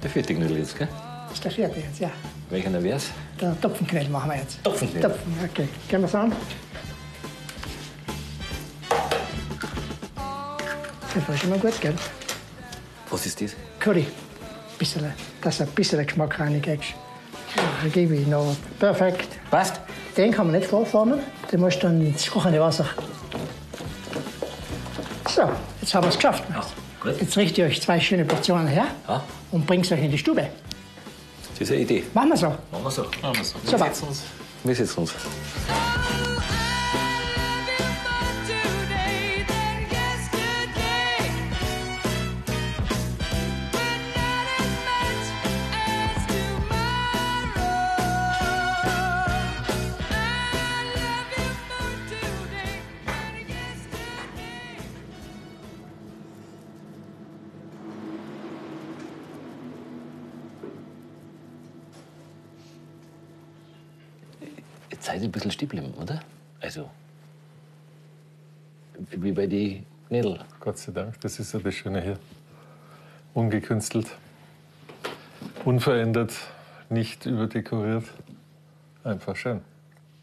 Der 0.03 0.11
vierte 0.11 0.35
Knödel 0.35 0.59
jetzt, 0.59 0.77
gell? 0.77 0.89
Das 1.43 1.55
vierte 1.55 1.81
jetzt, 1.81 2.01
ja. 2.01 2.11
Welcher 2.51 2.83
wär's? 2.83 3.11
Der 3.41 3.59
Topfenknödel 3.61 4.09
machen 4.11 4.31
wir 4.31 4.39
jetzt. 4.39 4.63
Topfenknödel. 4.63 5.11
Topfen, 5.11 5.39
okay. 5.51 5.69
Können 5.89 6.03
wir 6.03 6.09
es 6.09 6.15
an? 6.15 6.33
Das 11.15 11.35
ist 11.37 11.45
immer 11.45 11.59
gut, 11.59 11.81
gell? 11.81 11.95
Was 13.11 13.27
ist 13.27 13.41
das? 13.41 13.55
Curry. 13.79 14.07
Bisschen, 14.79 15.13
dass 15.43 15.61
ein 15.61 15.69
bisschen 15.69 16.05
Geschmack 16.07 16.41
reinkriegst. 16.41 16.95
Da 17.83 17.89
gebe 17.89 18.17
ich 18.17 18.27
noch. 18.27 18.57
Perfekt. 18.79 19.29
Passt? 19.51 19.81
Den 20.17 20.31
kann 20.33 20.47
man 20.47 20.57
nicht 20.57 20.69
vorformen, 20.69 21.21
den 21.51 21.61
musst 21.61 21.83
du 21.83 21.87
dann 21.87 22.01
ins 22.05 22.31
kochende 22.31 22.61
Wasser. 22.61 22.87
So, 25.29 25.51
jetzt 25.81 25.95
haben 25.95 26.05
wir 26.05 26.09
es 26.11 26.17
geschafft. 26.17 26.45
gut. 27.01 27.21
Jetzt 27.21 27.37
richtet 27.37 27.59
ihr 27.59 27.65
euch 27.67 27.81
zwei 27.81 27.99
schöne 27.99 28.25
Portionen 28.25 28.67
her 28.67 28.87
Ja. 29.09 29.23
und 29.51 29.67
bringt 29.67 29.87
es 29.87 29.93
euch 29.93 30.03
in 30.03 30.11
die 30.11 30.19
Stube. 30.19 30.49
Das 31.63 31.71
ist 31.71 31.77
eine 31.77 31.85
Idee. 31.85 32.03
Machen 32.13 32.31
wir 32.31 32.37
so. 32.37 32.47
Machen 32.49 32.59
wir 32.83 32.91
so. 32.91 33.03
Machen 33.23 33.37
wir 33.39 33.45
so. 34.85 35.82
Seid 65.13 65.25
ein 65.25 65.33
bisschen 65.33 65.51
geblieben, 65.51 65.93
oder? 65.95 66.21
Also. 66.61 66.91
Wie 69.11 69.33
bei 69.33 69.47
den 69.47 69.85
Knödel. 70.09 70.41
Gott 70.61 70.79
sei 70.79 70.93
Dank, 70.93 71.21
das 71.21 71.39
ist 71.39 71.53
ja 71.53 71.61
das 71.61 71.75
Schöne 71.75 72.01
hier. 72.01 72.19
Ungekünstelt, 73.35 74.15
unverändert, 75.65 76.33
nicht 76.91 77.27
überdekoriert. 77.27 78.05
Einfach 79.05 79.35
schön. 79.37 79.63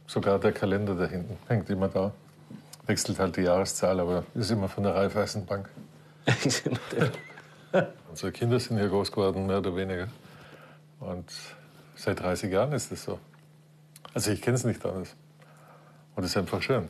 Sogar 0.07 0.39
der 0.39 0.51
Kalender 0.53 0.95
da 0.95 1.05
hinten 1.05 1.37
hängt 1.47 1.69
immer 1.69 1.87
da. 1.87 2.11
Wechselt 2.85 3.19
halt 3.19 3.35
die 3.37 3.41
Jahreszahl, 3.41 3.99
aber 3.99 4.23
ist 4.33 4.51
immer 4.51 4.69
von 4.69 4.83
der 4.83 4.95
Raiffeisenbank. 4.95 5.69
Unsere 8.09 8.31
Kinder 8.31 8.59
sind 8.59 8.77
hier 8.77 8.87
groß 8.87 9.11
geworden, 9.11 9.45
mehr 9.45 9.59
oder 9.59 9.75
weniger. 9.75 10.07
Und 10.99 11.31
seit 11.95 12.19
30 12.19 12.51
Jahren 12.51 12.71
ist 12.73 12.91
es 12.91 13.03
so. 13.03 13.19
Also 14.13 14.31
ich 14.31 14.41
kenne 14.41 14.55
es 14.55 14.63
nicht 14.63 14.85
anders. 14.85 15.15
Und 16.15 16.23
es 16.23 16.31
ist 16.31 16.37
einfach 16.37 16.61
schön. 16.61 16.89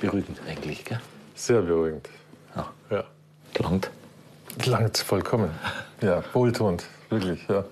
Beruhigend 0.00 0.40
eigentlich, 0.48 0.84
gell? 0.84 1.00
Sehr 1.34 1.62
beruhigend. 1.62 2.08
Ja. 2.56 2.72
Ja. 2.90 3.04
Gelangt. 3.54 3.90
Langt 4.64 4.98
vollkommen. 4.98 5.50
Ja, 6.00 6.22
wohltuend, 6.32 6.84
wirklich, 7.08 7.46
ja. 7.48 7.64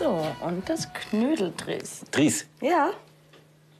So, 0.00 0.26
und 0.40 0.66
das 0.66 0.88
Knödeldress. 0.94 2.00
Tries, 2.10 2.46
Ja. 2.62 2.90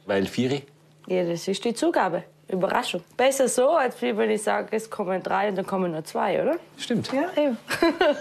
weil 0.05 0.27
Vieri. 0.27 0.63
Ja, 1.07 1.23
das 1.23 1.47
ist 1.47 1.65
die 1.65 1.73
Zugabe. 1.73 2.23
Überraschung. 2.47 3.01
Besser 3.17 3.47
so, 3.47 3.69
als 3.71 3.99
wenn 4.01 4.29
ich 4.29 4.43
sage, 4.43 4.67
es 4.75 4.87
kommen 4.89 5.23
drei 5.23 5.49
und 5.49 5.55
dann 5.55 5.65
kommen 5.65 5.91
nur 5.93 6.03
zwei, 6.03 6.39
oder? 6.41 6.57
Stimmt. 6.77 7.11
Ja, 7.11 7.23
eben. 7.41 7.57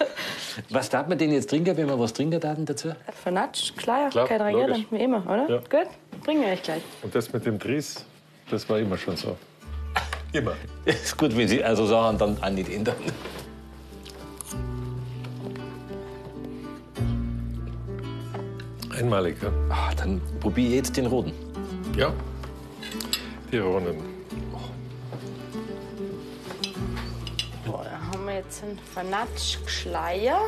Was 0.71 0.89
darf 0.89 1.09
man 1.09 1.19
denn 1.19 1.31
jetzt 1.33 1.51
trinken, 1.51 1.77
wenn 1.77 1.87
man 1.87 1.99
was 1.99 2.13
trinken 2.13 2.41
darf 2.41 2.57
dazu? 2.61 2.93
Vernatsch, 3.23 3.77
klar, 3.77 4.09
Klar, 4.09 4.27
kein 4.29 4.53
logisch. 4.53 4.87
wie 4.91 4.97
immer, 4.99 5.23
oder? 5.27 5.49
Ja. 5.51 5.57
Gut, 5.59 5.91
bringen 6.25 6.43
wir 6.43 6.53
euch 6.53 6.63
gleich. 6.63 6.83
Und 7.03 7.15
das 7.15 7.31
mit 7.33 7.45
dem 7.45 7.59
Dries, 7.59 8.05
das 8.51 8.67
war 8.69 8.79
immer 8.79 8.97
schon 8.97 9.17
so. 9.17 9.37
Immer. 10.33 10.55
Ist 10.87 11.19
gut, 11.19 11.37
wenn 11.37 11.49
Sie 11.49 11.63
also 11.63 11.85
Sachen 11.87 12.17
dann 12.17 12.41
auch 12.43 12.51
nicht 12.51 12.69
ändern. 12.73 12.95
Einmalig, 19.01 19.43
ja. 19.43 19.51
Ah, 19.71 19.95
dann 19.97 20.21
probiere 20.41 20.69
ich 20.69 20.75
jetzt 20.75 20.97
den 20.99 21.07
roten. 21.07 21.33
Ja. 21.97 22.13
Die 23.51 23.57
Ronen. 23.57 23.97
So, 27.65 27.81
da 27.83 27.99
haben 28.13 28.27
wir 28.27 28.35
jetzt 28.35 28.63
einen 28.63 28.79
Vernatsch-Schleier, 28.93 30.39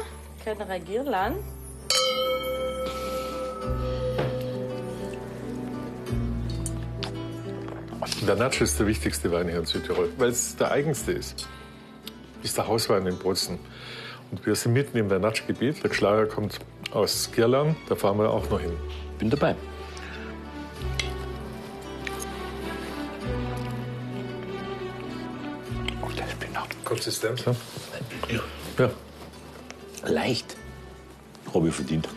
kein 0.44 0.60
Regierland. 0.60 1.38
Der 8.26 8.36
Natsch 8.36 8.60
ist 8.60 8.78
der 8.78 8.86
wichtigste 8.86 9.32
Wein 9.32 9.48
hier 9.48 9.60
in 9.60 9.64
Südtirol, 9.64 10.10
weil 10.18 10.28
es 10.28 10.56
der 10.56 10.72
eigenste 10.72 11.12
ist. 11.12 11.48
Ist 12.42 12.58
der 12.58 12.68
Hauswein 12.68 13.06
in 13.06 13.18
Bozen. 13.18 13.58
Und 14.30 14.44
wir 14.44 14.54
sind 14.56 14.74
mitten 14.74 14.98
im 14.98 15.08
Natschgebiet. 15.08 15.82
Der 15.82 15.92
Schleier 15.94 16.26
kommt 16.26 16.58
aus 16.94 17.30
Girland, 17.32 17.76
da 17.88 17.94
fahren 17.94 18.18
wir 18.18 18.30
auch 18.30 18.48
noch 18.50 18.60
hin. 18.60 18.72
Bin 19.18 19.30
dabei. 19.30 19.54
Oh, 26.02 26.08
der 26.16 26.28
Spinat. 26.28 26.68
Konsistenz. 26.84 27.44
Ja. 28.78 28.90
Leicht. 30.04 30.56
Habe 31.54 31.68
ich 31.68 31.74
verdient. 31.74 32.08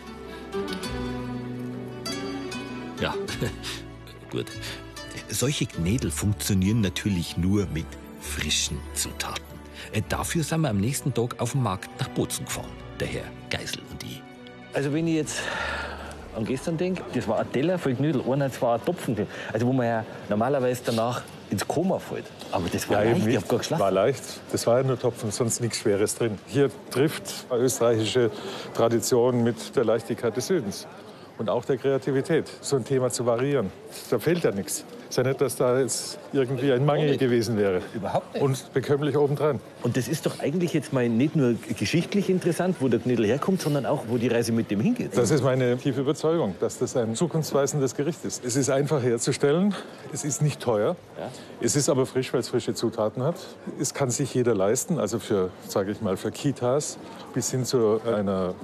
Ja, 3.02 3.14
gut. 4.32 4.46
Solche 5.30 5.66
Knädel 5.66 6.12
funktionieren 6.12 6.82
natürlich 6.82 7.36
nur 7.38 7.66
mit 7.68 7.86
frischen 8.22 8.80
Zutaten. 8.94 9.44
Äh, 9.92 10.02
Dafür 10.08 10.44
sind 10.44 10.62
wir 10.62 10.70
am 10.70 10.80
nächsten 10.80 11.14
Tag 11.14 11.40
auf 11.40 11.52
dem 11.52 11.64
Markt 11.64 11.90
nach 12.00 12.08
Bozen 12.10 12.46
gefahren, 12.46 12.72
der 13.00 13.08
Herr 13.08 13.26
Geisel. 13.50 13.82
Also 14.76 14.92
wenn 14.92 15.08
ich 15.08 15.16
jetzt 15.16 15.40
an 16.36 16.44
gestern 16.44 16.76
denke, 16.76 17.02
das 17.14 17.26
war 17.30 17.40
ein 17.40 17.50
Teller 17.50 17.80
voll 17.80 17.96
Knödel, 17.96 18.22
einer, 18.30 18.50
das 18.50 18.62
war 18.62 18.76
ein 18.76 18.84
Topfen. 18.84 19.16
Also 19.54 19.68
wo 19.68 19.72
man 19.72 19.86
ja 19.86 20.06
normalerweise 20.28 20.82
danach 20.88 21.22
ins 21.50 21.66
Koma 21.66 21.98
fällt. 21.98 22.26
Aber 22.52 22.66
das 22.70 22.90
war 22.90 23.06
Ja, 23.06 23.12
leicht, 23.14 23.26
ich 23.26 23.38
hab 23.38 23.48
gar 23.48 23.60
geschlafen. 23.60 23.82
War 23.82 23.92
leicht. 23.92 24.24
Das 24.52 24.68
war 24.68 24.78
ja 24.80 24.84
nur 24.84 25.00
Topfen, 25.00 25.32
sonst 25.32 25.62
nichts 25.62 25.78
Schweres 25.80 26.16
drin. 26.16 26.38
Hier 26.48 26.70
trifft 26.92 27.46
eine 27.50 27.62
österreichische 27.62 28.32
Tradition 28.74 29.44
mit 29.44 29.74
der 29.78 29.86
Leichtigkeit 29.86 30.36
des 30.36 30.48
Südens. 30.48 30.88
Und 31.38 31.50
auch 31.50 31.64
der 31.64 31.78
Kreativität, 31.78 32.50
so 32.60 32.76
ein 32.76 32.84
Thema 32.84 33.10
zu 33.12 33.26
variieren. 33.26 33.72
Da 34.10 34.20
fehlt 34.20 34.44
ja 34.44 34.52
nichts. 34.52 34.84
Ist 35.10 35.18
ja 35.18 35.24
nicht, 35.24 35.40
dass 35.40 35.56
da 35.56 35.80
jetzt 35.80 36.18
irgendwie 36.34 36.72
ein 36.72 36.86
Mangel 36.86 37.18
gewesen 37.18 37.58
wäre. 37.58 37.82
Überhaupt 37.94 38.34
nicht. 38.34 38.44
Und 38.44 38.74
bekömmlich 38.74 39.16
obendran. 39.18 39.60
Und 39.84 39.98
das 39.98 40.08
ist 40.08 40.26
doch 40.26 40.40
eigentlich 40.40 40.74
jetzt 40.74 40.94
mal 40.94 41.08
nicht 41.08 41.36
nur 41.36 41.56
geschichtlich 41.78 42.30
interessant, 42.30 42.78
wo 42.80 42.88
der 42.88 43.00
Knödel 43.00 43.26
herkommt, 43.26 43.62
sondern 43.62 43.86
auch, 43.86 44.06
wo 44.08 44.18
die 44.18 44.28
Reise 44.28 44.52
mit 44.52 44.72
dem 44.72 44.80
hingeht. 44.80 45.16
Das 45.16 45.32
ist 45.32 45.44
meine 45.44 45.78
tiefe 45.78 46.02
Überzeugung, 46.02 46.56
dass 46.60 46.80
das 46.80 46.98
ein 46.98 47.16
zukunftsweisendes 47.16 47.96
Gericht 47.96 48.26
ist. 48.26 48.44
Es 48.44 48.56
ist 48.56 48.70
einfach 48.70 49.04
herzustellen, 49.04 49.76
es 50.12 50.24
ist 50.24 50.42
nicht 50.42 50.60
teuer, 50.60 50.96
es 51.62 51.76
ist 51.76 51.90
aber 51.90 52.06
frisch, 52.06 52.34
weil 52.34 52.40
es 52.40 52.50
frische 52.50 52.74
Zutaten 52.74 53.24
hat. 53.24 53.36
Es 53.80 53.94
kann 53.94 54.10
sich 54.10 54.34
jeder 54.34 54.56
leisten, 54.56 55.00
also 55.00 55.20
für, 55.20 55.50
sage 55.68 55.92
ich 55.92 56.02
mal, 56.02 56.18
für 56.18 56.32
Kitas 56.32 56.98
bis 57.34 57.52
hin 57.52 57.66
zu 57.66 58.02
einer 58.06 58.56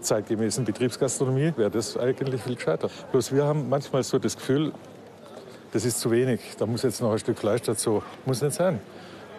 zeitgemäßen 0.00 0.64
Betriebsgastronomie 0.64 1.52
wäre 1.56 1.70
das 1.70 1.96
eigentlich 1.96 2.42
viel 2.42 2.54
gescheiter. 2.54 2.90
Bloß 3.12 3.32
wir 3.32 3.44
haben 3.44 3.68
manchmal 3.68 4.02
so 4.02 4.18
das 4.18 4.36
Gefühl, 4.36 4.72
das 5.72 5.84
ist 5.84 6.00
zu 6.00 6.10
wenig, 6.10 6.40
da 6.58 6.66
muss 6.66 6.82
jetzt 6.82 7.00
noch 7.00 7.12
ein 7.12 7.18
Stück 7.18 7.38
Fleisch 7.38 7.62
dazu. 7.62 8.02
Muss 8.24 8.42
nicht 8.42 8.54
sein. 8.54 8.80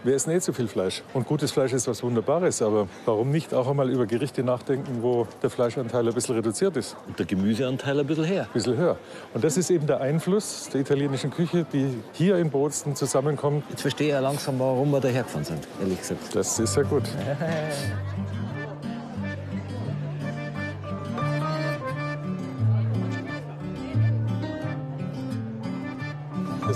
Wir 0.03 0.15
essen 0.15 0.31
eh 0.31 0.39
zu 0.39 0.53
viel 0.53 0.67
Fleisch. 0.67 1.01
Und 1.13 1.27
gutes 1.27 1.51
Fleisch 1.51 1.73
ist 1.73 1.87
was 1.87 2.03
Wunderbares. 2.03 2.61
Aber 2.61 2.87
warum 3.05 3.31
nicht 3.31 3.53
auch 3.53 3.67
einmal 3.67 3.89
über 3.89 4.05
Gerichte 4.05 4.43
nachdenken, 4.43 5.01
wo 5.01 5.27
der 5.41 5.49
Fleischanteil 5.49 6.07
ein 6.07 6.13
bisschen 6.13 6.35
reduziert 6.35 6.77
ist? 6.77 6.95
Und 7.07 7.17
der 7.17 7.25
Gemüseanteil 7.25 7.99
ein 7.99 8.05
bisschen 8.05 8.23
her. 8.23 8.43
Ein 8.43 8.53
bisschen 8.53 8.77
höher. 8.77 8.97
Und 9.33 9.43
das 9.43 9.57
ist 9.57 9.69
eben 9.69 9.87
der 9.87 9.99
Einfluss 9.99 10.69
der 10.71 10.81
italienischen 10.81 11.31
Küche, 11.31 11.65
die 11.73 11.97
hier 12.13 12.37
in 12.37 12.49
Bozen 12.49 12.95
zusammenkommt. 12.95 13.63
Jetzt 13.69 13.81
verstehe 13.81 14.07
ich 14.07 14.13
ja 14.13 14.19
langsam, 14.19 14.59
warum 14.59 14.91
wir 14.91 15.01
daher 15.01 15.23
gefahren 15.23 15.43
sind, 15.43 15.67
ehrlich 15.81 15.99
gesagt. 15.99 16.35
Das 16.35 16.59
ist 16.59 16.75
ja 16.75 16.83
gut. 16.83 17.03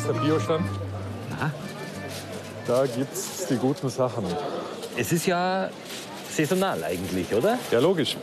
ist 0.02 0.08
der 0.08 0.20
Biostand. 0.20 0.66
Da 2.66 2.86
gibt 2.86 3.14
es 3.14 3.46
die 3.48 3.56
guten 3.56 3.90
Sachen. 3.90 4.26
Es 4.98 5.12
ist 5.12 5.28
ja 5.28 5.70
saisonal 6.30 6.84
eigentlich, 6.84 7.32
oder? 7.34 7.60
Ja, 7.72 7.80
logisch. 7.80 8.18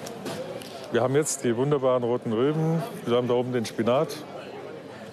Wir 0.91 1.03
haben 1.03 1.15
jetzt 1.15 1.45
die 1.45 1.57
wunderbaren 1.57 2.03
roten 2.03 2.33
Rüben, 2.33 2.83
wir 3.07 3.17
haben 3.17 3.29
da 3.29 3.35
oben 3.35 3.53
den 3.53 3.65
Spinat. 3.65 4.09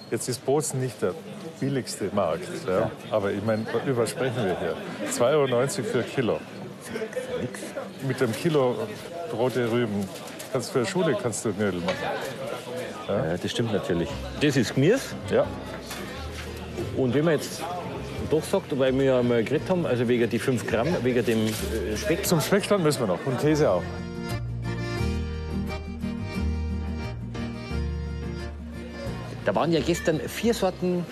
Jetzt 0.09 0.27
ist 0.27 0.43
Bozen 0.45 0.79
nicht 0.79 1.01
der 1.01 1.13
billigste 1.59 2.09
Markt. 2.13 2.47
Ja. 2.67 2.89
Aber 3.11 3.31
ich 3.31 3.43
meine, 3.43 3.65
über 3.85 4.07
sprechen 4.07 4.37
wir 4.37 4.57
hier? 4.59 4.75
2,90 5.11 5.21
Euro 5.21 5.67
für 5.67 6.03
Kilo. 6.03 6.39
Mit 8.07 8.19
dem 8.21 8.31
Kilo 8.31 8.75
rote 9.33 9.71
Rüben 9.71 10.07
kannst 10.51 10.71
für 10.71 10.79
eine 10.79 10.87
Schule 10.87 11.17
kannst 11.21 11.45
du 11.45 11.51
Knödel 11.51 11.81
machen. 11.81 11.95
Ja, 13.07 13.37
das 13.37 13.51
stimmt 13.51 13.71
natürlich. 13.71 14.09
Das 14.41 14.55
ist 14.57 14.73
Gemüse. 14.73 15.01
Ja. 15.29 15.45
Und 16.97 17.13
wenn 17.13 17.25
man 17.25 17.35
jetzt 17.35 17.61
doch 18.29 18.43
sagt, 18.43 18.77
weil 18.77 18.97
wir 18.97 19.05
ja 19.05 19.23
mal 19.23 19.43
geredet 19.43 19.69
haben, 19.69 19.85
also 19.85 20.07
wegen 20.07 20.29
die 20.29 20.39
5 20.39 20.65
Gramm, 20.65 20.87
wegen 21.03 21.23
dem 21.25 21.45
äh, 21.47 21.97
Speck, 21.97 22.25
Zum 22.25 22.41
Speckstand 22.41 22.83
müssen 22.83 23.01
wir 23.01 23.07
noch 23.07 23.25
und 23.25 23.39
Käse 23.39 23.69
auch. 23.69 23.83
da 29.45 29.53
waren 29.53 29.71
ja 29.71 29.79
gestern 29.79 30.19
vier 30.19 30.53
Sorten 30.53 31.05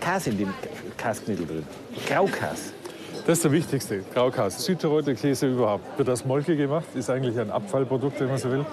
Käse 0.00 0.30
in 0.30 0.38
dem 0.38 0.54
Kasknödel 0.96 1.46
drin. 1.46 1.66
Graukäse. 2.06 2.79
Das 3.26 3.38
ist 3.38 3.44
der 3.44 3.52
wichtigste, 3.52 4.00
Graukäse. 4.12 4.60
Südtiroler 4.60 5.14
Käse 5.14 5.48
überhaupt. 5.48 5.98
Wird 5.98 6.08
aus 6.08 6.24
Molke 6.24 6.56
gemacht, 6.56 6.86
ist 6.94 7.10
eigentlich 7.10 7.38
ein 7.38 7.50
Abfallprodukt, 7.50 8.18
wenn 8.20 8.28
man 8.28 8.38
so 8.38 8.50
will. 8.50 8.64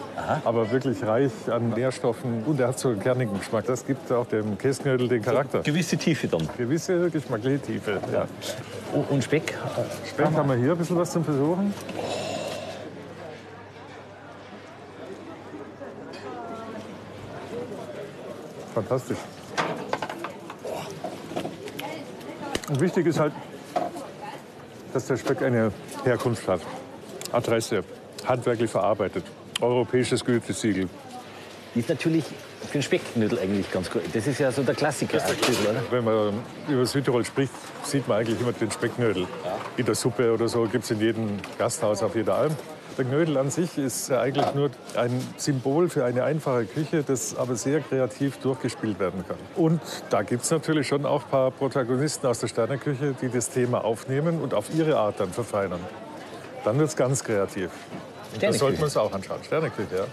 Aber 0.44 0.72
wirklich 0.72 1.04
reich 1.04 1.32
an 1.52 1.72
Nährstoffen 1.72 2.44
und 2.46 2.60
er 2.60 2.70
hat 2.70 2.80
so 2.80 2.90
einen 2.90 3.00
kernigen 3.00 3.38
Geschmack. 3.38 3.66
Das 3.66 3.86
gibt 3.86 4.12
auch 4.12 4.26
dem 4.26 4.58
Käsknödel 4.58 5.08
den 5.08 5.22
Charakter. 5.22 5.60
Gewisse 5.60 5.98
Tiefe 5.98 6.28
dann. 6.28 6.48
Gewisse 6.58 7.10
geschmackliche 7.12 7.60
Tiefe. 7.60 8.00
Ja. 8.12 8.26
Und, 8.94 9.10
und 9.12 9.24
Speck, 9.24 9.54
Speck 10.08 10.26
haben 10.26 10.50
wir 10.50 10.56
hier 10.56 10.72
ein 10.72 10.78
bisschen 10.78 10.98
was 10.98 11.12
zum 11.12 11.24
Versuchen. 11.24 11.74
Fantastisch. 18.74 19.18
Und 22.70 22.82
wichtig 22.82 23.08
ist 23.08 23.20
halt, 23.20 23.34
dass 24.98 25.06
der 25.06 25.18
Speck 25.18 25.44
eine 25.44 25.72
Herkunft 26.06 26.48
hat. 26.48 26.62
Adresse, 27.32 27.84
handwerklich 28.26 28.72
verarbeitet, 28.72 29.24
europäisches 29.62 30.26
Gütesiegel. 30.26 30.90
ist 31.76 31.88
natürlich 31.88 32.24
für 32.66 32.74
den 32.74 32.82
Specknödel 32.82 33.38
eigentlich 33.38 33.72
ganz 33.72 33.92
gut. 33.92 34.02
Das 34.12 34.26
ist 34.26 34.40
ja 34.40 34.52
so 34.52 34.64
der 34.64 34.74
Klassiker. 34.74 35.20
Knödel, 35.20 35.68
oder? 35.70 35.84
Wenn 35.92 36.04
man 36.04 36.34
über 36.68 36.84
Südtirol 36.88 37.24
spricht, 37.24 37.52
sieht 37.84 38.08
man 38.08 38.18
eigentlich 38.18 38.42
immer 38.42 38.54
den 38.54 38.72
Specknödel. 38.72 39.28
In 39.78 39.86
der 39.86 39.94
Suppe 39.94 40.34
oder 40.34 40.48
so 40.48 40.64
gibt 40.64 40.84
es 40.86 40.90
in 40.90 41.00
jedem 41.00 41.30
Gasthaus 41.60 42.02
auf 42.02 42.16
jeder 42.16 42.34
Alm. 42.34 42.56
Der 42.98 43.06
Knödel 43.06 43.38
an 43.38 43.52
sich 43.52 43.78
ist 43.78 44.12
eigentlich 44.12 44.56
nur 44.56 44.72
ein 44.96 45.12
Symbol 45.38 45.88
für 45.88 46.04
eine 46.04 46.24
einfache 46.24 46.66
Küche, 46.66 47.04
das 47.04 47.36
aber 47.36 47.56
sehr 47.56 47.82
kreativ 47.82 48.38
durchgespielt 48.38 49.00
werden 49.00 49.24
kann. 49.28 49.38
Und 49.56 49.82
da 50.10 50.24
gibt 50.24 50.44
es 50.44 50.50
natürlich 50.50 50.88
schon 50.88 51.06
auch 51.06 51.24
ein 51.26 51.30
paar 51.30 51.52
Protagonisten 51.52 52.26
aus 52.26 52.40
der 52.40 52.48
Sterneküche, 52.48 53.16
die 53.22 53.30
das 53.30 53.52
Thema 53.52 53.86
aufnehmen 53.86 54.42
und 54.42 54.56
auf 54.56 54.74
ihre 54.76 54.98
Art 54.98 55.20
dann 55.20 55.32
verfeinern. 55.32 55.80
Dann 56.64 56.80
wird 56.80 56.90
es 56.90 56.96
ganz 56.96 57.24
kreativ. 57.24 57.70
Da 57.70 58.38
Sterneküche. 58.38 58.60
sollten 58.60 58.78
wir 58.80 58.86
uns 58.86 58.98
auch 58.98 59.14
anschauen. 59.14 59.44
Sterneküche, 59.44 59.96
ja. 59.96 60.04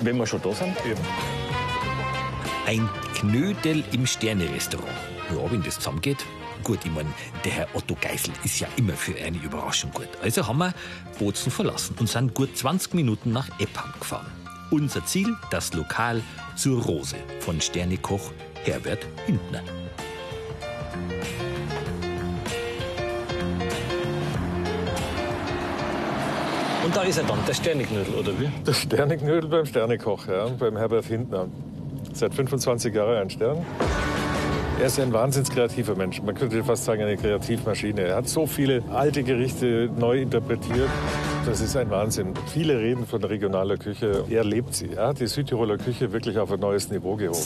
Wenn 0.00 0.16
wir 0.16 0.26
schon 0.26 0.42
da 0.42 0.52
sind. 0.52 0.76
Eben. 0.84 1.00
Ein 2.66 2.88
Knödel 3.14 3.84
im 3.92 4.04
Sterne-Restaurant. 4.04 4.88
Ja, 5.30 5.50
wenn 5.50 5.62
das 5.62 5.76
zusammengeht. 5.76 6.24
Gut, 6.64 6.78
ich 6.84 6.92
mein, 6.92 7.12
der 7.44 7.52
Herr 7.52 7.68
Otto 7.74 7.96
Geisel 8.00 8.32
ist 8.44 8.60
ja 8.60 8.68
immer 8.76 8.92
für 8.92 9.16
eine 9.20 9.36
Überraschung 9.38 9.90
gut. 9.92 10.08
Also 10.22 10.46
haben 10.46 10.58
wir 10.58 10.72
Bozen 11.18 11.50
verlassen 11.50 11.96
und 11.98 12.08
sind 12.08 12.34
gut 12.34 12.56
20 12.56 12.94
Minuten 12.94 13.32
nach 13.32 13.48
Eppam 13.58 13.92
gefahren. 13.98 14.30
Unser 14.70 15.04
Ziel, 15.04 15.36
das 15.50 15.72
Lokal 15.72 16.22
zur 16.54 16.82
Rose 16.82 17.16
von 17.40 17.60
Sternekoch 17.60 18.30
Herbert 18.64 19.04
Hindner. 19.26 19.62
Und 26.84 26.96
da 26.96 27.02
ist 27.02 27.18
er 27.18 27.24
dann, 27.24 27.38
der 27.46 27.54
Sterneknödel, 27.54 28.14
oder 28.14 28.38
wie? 28.38 28.48
Das 28.64 28.78
Sterneknödel 28.78 29.50
beim 29.50 29.66
Sternekoch, 29.66 30.28
ja, 30.28 30.46
beim 30.46 30.76
Herbert 30.76 31.06
Hindner. 31.06 31.48
Seit 32.12 32.34
25 32.34 32.94
Jahren 32.94 33.16
ein 33.16 33.30
Stern. 33.30 33.64
Er 34.82 34.88
ist 34.88 34.98
ein 34.98 35.12
wahnsinns 35.12 35.48
kreativer 35.48 35.94
Mensch. 35.94 36.20
Man 36.22 36.34
könnte 36.34 36.64
fast 36.64 36.84
sagen, 36.84 37.02
eine 37.02 37.16
Kreativmaschine. 37.16 38.00
Er 38.00 38.16
hat 38.16 38.28
so 38.28 38.48
viele 38.48 38.82
alte 38.92 39.22
Gerichte 39.22 39.88
neu 39.96 40.20
interpretiert. 40.20 40.88
Das 41.46 41.60
ist 41.60 41.76
ein 41.76 41.88
Wahnsinn. 41.88 42.34
Viele 42.52 42.80
reden 42.80 43.06
von 43.06 43.22
regionaler 43.22 43.76
Küche. 43.76 44.24
Er 44.28 44.42
lebt 44.42 44.74
sie. 44.74 44.90
Er 44.96 45.06
hat 45.06 45.20
die 45.20 45.28
Südtiroler 45.28 45.78
Küche 45.78 46.12
wirklich 46.12 46.36
auf 46.36 46.50
ein 46.50 46.58
neues 46.58 46.90
Niveau 46.90 47.14
gehoben. 47.14 47.38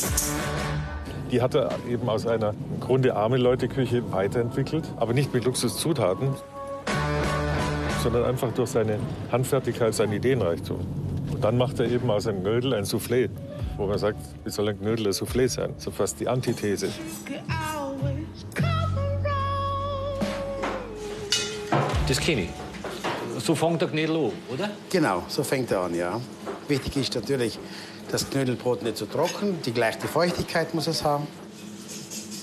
Die 1.31 1.43
hat 1.43 1.55
er 1.55 1.73
eben 1.87 2.09
aus 2.09 2.27
einer 2.27 2.55
im 2.73 2.81
Grunde 2.81 3.15
arme 3.15 3.37
Leute-Küche 3.37 4.03
weiterentwickelt, 4.13 4.85
aber 4.97 5.13
nicht 5.13 5.35
mit 5.35 5.45
Luxuszutaten, 5.45 6.31
sondern 8.03 8.25
einfach 8.25 8.51
durch 8.53 8.71
seine 8.71 8.99
Handfertigkeit, 9.31 9.93
seinen 9.93 10.15
Ideenreichtum. 10.15 10.81
Und 11.35 11.45
dann 11.45 11.59
macht 11.59 11.81
er 11.81 11.91
eben 11.91 12.09
aus 12.11 12.27
einem 12.27 12.41
Knödel 12.41 12.73
ein 12.73 12.85
Soufflé, 12.85 13.29
wo 13.77 13.87
man 13.87 13.99
sagt, 13.99 14.19
wie 14.45 14.51
soll 14.51 14.69
ein 14.69 14.79
Knödel 14.79 15.07
ein 15.07 15.13
Soufflé 15.13 15.49
sein? 15.49 15.75
So 15.77 15.91
fast 15.91 16.19
die 16.21 16.29
Antithese. 16.29 16.89
Das 22.09 22.21
kenne 22.21 22.43
ich. 22.43 22.51
So 23.41 23.55
fängt 23.55 23.81
der 23.81 23.89
Knödel 23.89 24.17
an, 24.17 24.33
oder? 24.53 24.71
Genau, 24.91 25.25
so 25.29 25.43
fängt 25.43 25.71
er 25.71 25.81
an, 25.81 25.95
ja. 25.95 26.21
Wichtig 26.69 26.97
ist 26.97 27.15
natürlich, 27.15 27.59
das 28.11 28.29
Knödelbrot 28.31 28.83
nicht 28.83 28.97
zu 28.97 29.07
trocken, 29.07 29.61
die 29.65 29.73
gleiche 29.73 30.07
Feuchtigkeit 30.09 30.73
muss 30.75 30.87
es 30.87 31.05
haben. 31.05 31.27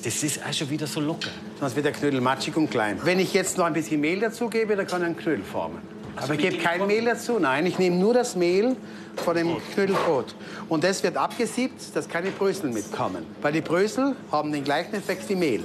Das 0.04 0.22
ist 0.22 0.46
auch 0.46 0.52
schon 0.52 0.70
wieder 0.70 0.86
so 0.86 1.00
locker. 1.00 1.30
Sonst 1.60 1.76
wird 1.76 1.86
der 1.86 1.94
Knödel 1.94 2.20
matschig 2.20 2.58
und 2.58 2.70
klein. 2.70 3.00
Wenn 3.04 3.20
ich 3.20 3.34
jetzt 3.34 3.58
noch 3.58 3.66
ein 3.66 3.74
bisschen 3.74 4.02
Mehl 4.02 4.20
dazugebe, 4.20 4.76
dann 4.76 4.86
kann 4.86 5.02
er 5.02 5.08
einen 5.08 5.18
Knödel 5.18 5.46
formen. 5.46 5.93
Aber 6.16 6.34
ich 6.34 6.40
gebe 6.40 6.58
kein 6.58 6.86
Mehl 6.88 7.06
dazu, 7.06 7.40
nein, 7.40 7.66
ich 7.66 7.80
nehme 7.80 7.96
nur 7.96 8.14
das 8.14 8.36
Mehl 8.36 8.76
von 9.18 9.36
dem 9.36 9.58
Knödelbrot. 9.74 10.36
Und 10.70 10.84
das 10.84 11.04
wird 11.04 11.18
abgesiebt, 11.18 11.82
dass 11.94 12.08
keine 12.08 12.32
Brösel 12.32 12.70
mitkommen. 12.70 13.26
Weil 13.42 13.54
die 13.54 13.62
Brösel 13.62 14.16
haben 14.32 14.52
den 14.52 14.64
gleichen 14.64 14.96
Effekt 14.96 15.28
wie 15.30 15.36
Mehl. 15.36 15.64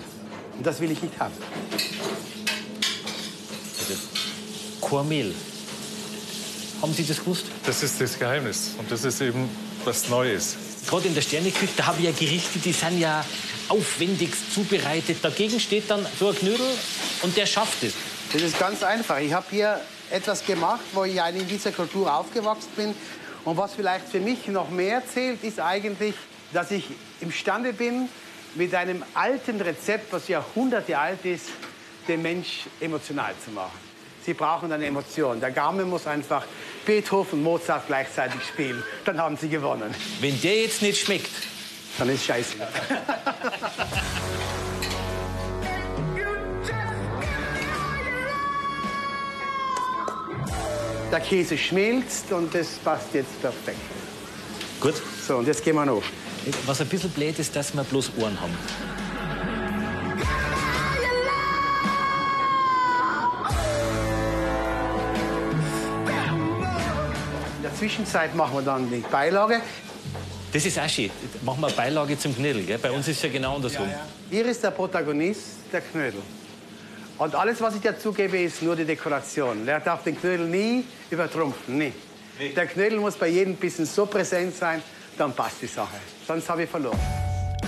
Und 0.56 0.66
das 0.66 0.80
will 0.80 0.90
ich 0.90 1.02
nicht 1.02 1.18
haben. 1.18 1.34
Kein 4.80 5.34
Haben 6.80 6.94
Sie 6.94 7.04
das 7.04 7.18
gewusst? 7.18 7.44
Das 7.66 7.82
ist 7.82 8.00
das 8.00 8.18
Geheimnis. 8.18 8.70
Und 8.78 8.90
das 8.90 9.04
ist 9.04 9.20
eben 9.20 9.48
was 9.84 10.08
Neues. 10.08 10.56
Gerade 10.88 11.08
in 11.08 11.14
der 11.14 11.20
Sterneküche, 11.20 11.72
da 11.76 11.86
habe 11.86 11.98
ich 11.98 12.04
ja 12.06 12.12
Gerichte, 12.12 12.58
die 12.58 12.72
sind 12.72 12.98
ja 12.98 13.24
aufwendigst 13.68 14.54
zubereitet. 14.54 15.18
Dagegen 15.20 15.60
steht 15.60 15.90
dann 15.90 16.06
so 16.18 16.28
ein 16.28 16.34
Knödel 16.34 16.66
und 17.22 17.36
der 17.36 17.46
schafft 17.46 17.82
es. 17.82 17.92
Das 18.32 18.42
ist 18.42 18.58
ganz 18.58 18.82
einfach. 18.82 19.18
Ich 19.18 19.32
habe 19.32 19.46
hier 19.50 19.80
etwas 20.10 20.44
gemacht, 20.44 20.84
wo 20.92 21.04
ich 21.04 21.16
in 21.16 21.48
dieser 21.48 21.72
Kultur 21.72 22.14
aufgewachsen 22.14 22.70
bin. 22.76 22.94
Und 23.44 23.56
was 23.56 23.74
vielleicht 23.74 24.08
für 24.08 24.20
mich 24.20 24.46
noch 24.48 24.70
mehr 24.70 25.02
zählt, 25.06 25.42
ist 25.42 25.60
eigentlich, 25.60 26.14
dass 26.52 26.70
ich 26.70 26.84
imstande 27.20 27.72
bin, 27.72 28.08
mit 28.54 28.74
einem 28.74 29.04
alten 29.14 29.60
Rezept, 29.60 30.12
was 30.12 30.28
Jahrhunderte 30.28 30.98
alt 30.98 31.24
ist, 31.24 31.46
den 32.06 32.22
Mensch 32.22 32.66
emotional 32.80 33.34
zu 33.44 33.50
machen. 33.50 33.78
Sie 34.24 34.34
brauchen 34.34 34.70
eine 34.72 34.86
Emotion. 34.86 35.40
Der 35.40 35.50
Gaumen 35.50 35.88
muss 35.88 36.06
einfach 36.06 36.44
Beethoven, 36.84 37.42
Mozart 37.42 37.86
gleichzeitig 37.86 38.42
spielen. 38.42 38.82
Dann 39.04 39.18
haben 39.18 39.36
Sie 39.36 39.48
gewonnen. 39.48 39.94
Wenn 40.20 40.40
der 40.40 40.62
jetzt 40.62 40.82
nicht 40.82 41.00
schmeckt, 41.00 41.30
Dann 41.98 42.10
ist 42.10 42.24
scheiße. 42.24 42.56
Der 51.10 51.20
Käse 51.20 51.56
schmilzt 51.56 52.30
und 52.32 52.54
das 52.54 52.78
passt 52.84 53.14
jetzt 53.14 53.40
perfekt. 53.40 53.78
gut. 54.80 54.94
So, 55.26 55.36
und 55.38 55.46
jetzt 55.46 55.64
gehen 55.64 55.74
wir 55.74 55.86
noch. 55.86 56.02
Was 56.66 56.80
ein 56.80 56.88
bisschen 56.88 57.10
blöd 57.10 57.38
ist, 57.38 57.54
dass 57.56 57.74
wir 57.74 57.82
bloß 57.84 58.12
Ohren 58.18 58.38
haben. 58.40 58.56
In 67.56 67.62
der 67.62 67.74
Zwischenzeit 67.74 68.34
machen 68.34 68.54
wir 68.56 68.62
dann 68.62 68.90
die 68.90 68.98
Beilage. 69.10 69.60
Das 70.52 70.64
ist 70.64 70.78
auch 70.78 70.88
schön. 70.88 71.10
Machen 71.42 71.60
wir 71.60 71.66
eine 71.66 71.76
Beilage 71.76 72.18
zum 72.18 72.34
Knödel. 72.34 72.62
Gell? 72.64 72.78
Bei 72.78 72.90
uns 72.90 73.06
ist 73.08 73.16
es 73.18 73.22
ja 73.22 73.28
genau 73.28 73.56
andersrum. 73.56 73.88
Hier 74.30 74.46
ist 74.46 74.62
der 74.62 74.70
Protagonist, 74.70 75.42
der 75.72 75.80
Knödel. 75.82 76.20
Und 77.18 77.34
alles, 77.34 77.60
was 77.60 77.74
ich 77.74 77.80
dazugebe, 77.80 78.38
ist 78.38 78.62
nur 78.62 78.76
die 78.76 78.84
Dekoration. 78.84 79.66
Er 79.66 79.80
darf 79.80 80.04
den 80.04 80.18
Knödel 80.18 80.46
nie 80.46 80.84
übertrumpfen, 81.10 81.76
nie. 81.76 81.92
Der 82.54 82.66
Knödel 82.66 83.00
muss 83.00 83.16
bei 83.16 83.26
jedem 83.26 83.56
Bissen 83.56 83.84
so 83.84 84.06
präsent 84.06 84.54
sein, 84.54 84.80
dann 85.16 85.32
passt 85.32 85.60
die 85.60 85.66
Sache. 85.66 85.96
Sonst 86.26 86.48
habe 86.48 86.62
ich 86.62 86.70
verloren. 86.70 86.98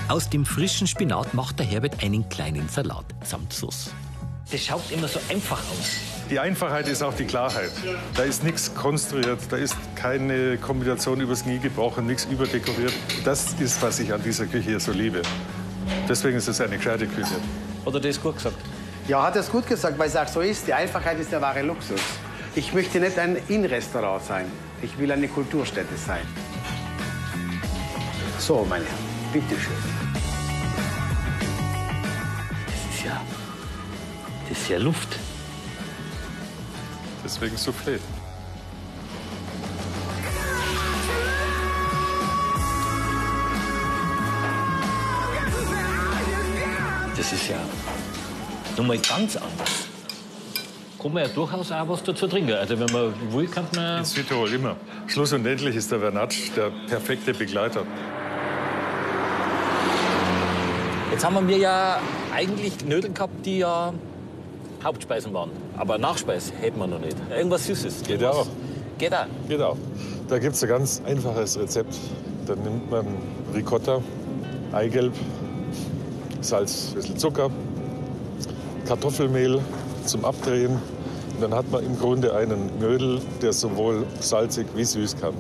Aus 0.08 0.30
dem 0.30 0.46
frischen 0.46 0.86
Spinat 0.86 1.34
macht 1.34 1.58
der 1.58 1.66
Herbert 1.66 2.02
einen 2.02 2.28
kleinen 2.28 2.68
Salat 2.68 3.04
samt 3.24 3.52
Sauce. 3.52 3.90
Das 4.52 4.64
schaut 4.64 4.88
immer 4.90 5.08
so 5.08 5.20
einfach 5.28 5.58
aus. 5.58 5.96
Die 6.30 6.38
Einfachheit 6.38 6.86
ist 6.86 7.02
auch 7.02 7.14
die 7.14 7.24
Klarheit. 7.24 7.72
Da 8.14 8.22
ist 8.22 8.44
nichts 8.44 8.72
konstruiert, 8.72 9.40
da 9.50 9.56
ist 9.56 9.76
keine 9.96 10.58
Kombination 10.58 11.20
übers 11.20 11.42
Knie 11.42 11.58
gebrochen, 11.58 12.06
nichts 12.06 12.24
überdekoriert. 12.30 12.92
Das 13.24 13.52
ist, 13.54 13.82
was 13.82 13.98
ich 13.98 14.12
an 14.12 14.22
dieser 14.22 14.46
Küche 14.46 14.70
hier 14.70 14.80
so 14.80 14.92
liebe. 14.92 15.22
Deswegen 16.08 16.36
ist 16.36 16.46
es 16.46 16.60
eine 16.60 16.76
gescheite 16.76 17.06
Küche. 17.06 17.34
Hat 17.84 17.94
er 17.94 18.00
das 18.00 18.20
gut 18.20 18.36
gesagt? 18.36 18.56
Ja, 19.10 19.24
hat 19.24 19.34
er 19.34 19.40
es 19.40 19.50
gut 19.50 19.66
gesagt, 19.66 19.98
weil 19.98 20.06
es 20.06 20.14
auch 20.14 20.28
so 20.28 20.40
ist. 20.40 20.68
Die 20.68 20.72
Einfachheit 20.72 21.18
ist 21.18 21.32
der 21.32 21.40
wahre 21.40 21.62
Luxus. 21.62 22.00
Ich 22.54 22.72
möchte 22.72 23.00
nicht 23.00 23.18
ein 23.18 23.38
In-Restaurant 23.48 24.22
sein. 24.22 24.46
Ich 24.82 24.96
will 24.98 25.10
eine 25.10 25.26
Kulturstätte 25.26 25.96
sein. 25.96 26.22
So, 28.38 28.64
meine 28.68 28.84
Herren, 28.84 29.32
bitteschön. 29.32 29.72
Das 32.66 32.94
ist 32.94 33.04
ja. 33.04 33.20
Das 34.48 34.58
ist 34.60 34.68
ja 34.68 34.78
Luft. 34.78 35.18
Deswegen 37.24 37.56
Soufflé. 37.56 37.98
Das 47.16 47.32
ist 47.32 47.48
ja 47.48 47.58
nochmal 48.76 48.98
ganz 48.98 49.36
anders. 49.36 49.86
Kann 51.00 51.12
man 51.12 51.22
ja 51.22 51.28
durchaus 51.30 51.72
auch 51.72 51.88
was 51.88 52.02
dazu 52.02 52.26
trinken. 52.26 52.52
Also 52.52 52.78
wenn 52.78 52.92
man 52.92 53.14
will, 53.32 53.46
kann 53.46 53.66
man... 53.74 53.98
In 53.98 54.04
Südtirol 54.04 54.52
immer. 54.52 54.76
Schluss 55.06 55.32
und 55.32 55.46
endlich 55.46 55.76
ist 55.76 55.90
der 55.90 56.00
Vernatsch 56.00 56.50
der 56.54 56.70
perfekte 56.88 57.32
Begleiter. 57.32 57.84
Jetzt 61.10 61.24
haben 61.24 61.48
wir 61.48 61.56
ja 61.56 62.00
eigentlich 62.34 62.76
Knödel 62.78 63.12
gehabt, 63.12 63.44
die 63.44 63.58
ja 63.58 63.92
Hauptspeisen 64.84 65.32
waren. 65.34 65.50
Aber 65.76 65.98
Nachspeis 65.98 66.52
hätten 66.60 66.78
wir 66.78 66.86
noch 66.86 67.00
nicht. 67.00 67.16
Irgendwas 67.30 67.66
Süßes. 67.66 68.02
Geht 68.02 68.20
ja 68.20 68.30
auch. 68.30 68.46
Geht 68.98 69.14
auch. 69.14 69.26
Geht 69.48 69.60
auch. 69.60 69.76
Da 70.28 70.38
gibt 70.38 70.54
es 70.54 70.62
ein 70.62 70.68
ganz 70.68 71.02
einfaches 71.06 71.58
Rezept. 71.58 71.96
Da 72.46 72.54
nimmt 72.54 72.90
man 72.90 73.06
Ricotta, 73.54 74.00
Eigelb, 74.72 75.14
Salz, 76.40 76.90
ein 76.90 76.94
bisschen 76.96 77.18
Zucker, 77.18 77.50
Kartoffelmehl 78.86 79.60
zum 80.04 80.24
Abdrehen. 80.24 80.78
Und 81.34 81.40
dann 81.40 81.54
hat 81.54 81.70
man 81.70 81.84
im 81.84 81.98
Grunde 81.98 82.34
einen 82.34 82.70
Knödel, 82.78 83.20
der 83.40 83.52
sowohl 83.52 84.04
salzig 84.20 84.66
wie 84.74 84.84
süß 84.84 85.16
kann. 85.20 85.34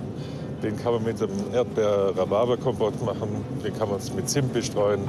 Den 0.62 0.76
kann 0.76 0.92
man 0.92 1.04
mit 1.04 1.22
einem 1.22 1.32
Erdbeer-Rhabarber-Kompott 1.52 3.02
machen, 3.04 3.28
den 3.64 3.72
kann 3.78 3.88
man 3.88 3.98
mit 4.14 4.28
Zimt 4.28 4.52
bestreuen. 4.52 5.00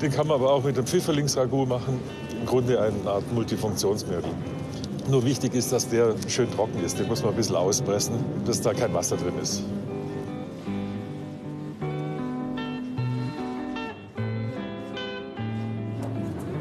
Den 0.00 0.10
kann 0.10 0.26
man 0.26 0.36
aber 0.36 0.50
auch 0.50 0.64
mit 0.64 0.76
einem 0.76 0.86
Pfifferlingsragout 0.86 1.66
machen. 1.66 2.00
Im 2.40 2.46
Grunde 2.46 2.80
eine 2.80 3.10
Art 3.10 3.30
Multifunktionsknödel. 3.32 4.30
Nur 5.10 5.24
wichtig 5.24 5.54
ist, 5.54 5.72
dass 5.72 5.88
der 5.88 6.14
schön 6.28 6.50
trocken 6.50 6.82
ist. 6.82 6.98
Den 6.98 7.08
muss 7.08 7.22
man 7.22 7.32
ein 7.32 7.36
bisschen 7.36 7.56
auspressen, 7.56 8.14
dass 8.46 8.62
da 8.62 8.72
kein 8.72 8.94
Wasser 8.94 9.16
drin 9.16 9.34
ist. 9.42 9.62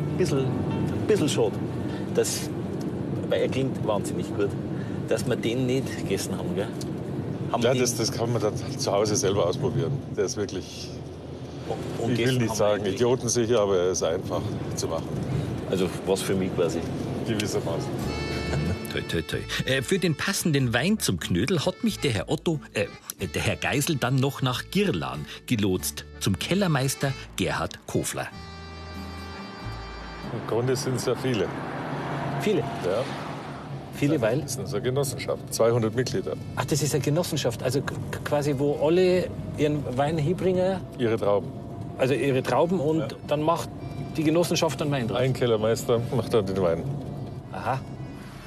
Ein 0.10 0.18
bisschen, 0.18 0.46
bisschen 1.20 1.30
schade, 1.30 1.56
dass, 2.16 2.50
weil 3.30 3.42
er 3.42 3.50
klingt 3.50 3.86
wahnsinnig 3.86 4.28
gut, 4.36 4.50
dass 5.08 5.28
wir 5.28 5.36
den 5.36 5.66
nicht 5.66 5.98
gegessen 5.98 6.38
haben. 6.38 6.56
Gell? 6.56 6.68
haben 7.54 7.62
Ja, 7.62 7.74
das, 7.74 7.96
das 7.96 8.12
kann 8.12 8.34
man 8.34 8.42
dann 8.42 8.54
zu 8.58 8.92
Hause 8.92 9.16
selber 9.16 9.48
ausprobieren. 9.48 9.92
Der 10.18 10.26
ist 10.26 10.36
wirklich, 10.38 10.90
und 12.00 12.20
ich 12.20 12.26
will 12.26 12.40
nicht 12.40 12.56
sagen 12.56 12.86
idiotensicher, 12.86 13.62
aber 13.62 13.78
er 13.78 13.92
ist 13.92 14.04
einfach 14.04 14.42
zu 14.76 14.88
machen. 14.88 15.08
Also 15.70 15.90
was 16.06 16.22
für 16.22 16.36
mich 16.36 16.54
quasi. 16.56 16.80
Gewissermaßen. 17.28 17.90
Toi, 18.92 19.02
toi, 19.10 19.22
toi. 19.24 19.40
Äh, 19.66 19.82
für 19.82 19.98
den 19.98 20.14
passenden 20.14 20.72
Wein 20.72 21.00
zum 21.00 21.20
Knödel 21.20 21.66
hat 21.66 21.84
mich 21.84 21.98
der 21.98 22.12
Herr 22.12 22.30
Otto, 22.30 22.60
äh, 22.74 22.86
der 23.34 23.42
Herr 23.42 23.56
Geisel 23.56 23.96
dann 23.96 24.18
noch 24.18 24.44
nach 24.44 24.66
Girlan 24.70 25.26
gelotst, 25.48 26.06
zum 26.20 26.38
Kellermeister 26.38 27.12
Gerhard 27.36 27.80
Kofler. 27.88 28.28
Im 30.34 30.48
Grunde 30.48 30.76
sind 30.76 30.96
es 30.96 31.06
ja 31.06 31.16
viele. 31.16 31.48
Viele. 32.42 32.60
Ja, 32.60 33.04
Viele, 33.96 34.20
weil. 34.20 34.42
das 34.42 34.56
ist 34.56 34.74
eine 34.74 34.82
Genossenschaft, 34.82 35.54
200 35.54 35.96
Mitglieder. 35.96 36.34
Ach, 36.56 36.66
das 36.66 36.82
ist 36.82 36.94
eine 36.96 37.04
Genossenschaft. 37.04 37.62
Also 37.62 37.82
quasi, 38.24 38.56
wo 38.58 38.86
alle 38.86 39.28
ihren 39.58 39.84
Wein 39.96 40.18
hinbringen, 40.18 40.80
Ihre 40.98 41.16
Trauben. 41.18 41.48
also 42.00 42.14
ihre 42.16 42.42
Trauben 42.42 42.80
und 42.80 43.16
dann 43.28 43.44
macht 43.44 43.70
die 44.18 44.24
Genossenschaft 44.24 44.82
einen 44.82 44.92
Wein 44.92 45.08
draus. 45.08 45.20
Ein 45.20 45.34
Kellermeister 45.34 46.02
macht 46.16 46.34
dann 46.34 46.46
den 46.46 46.60
Wein. 46.62 46.84
Aha. 47.52 47.80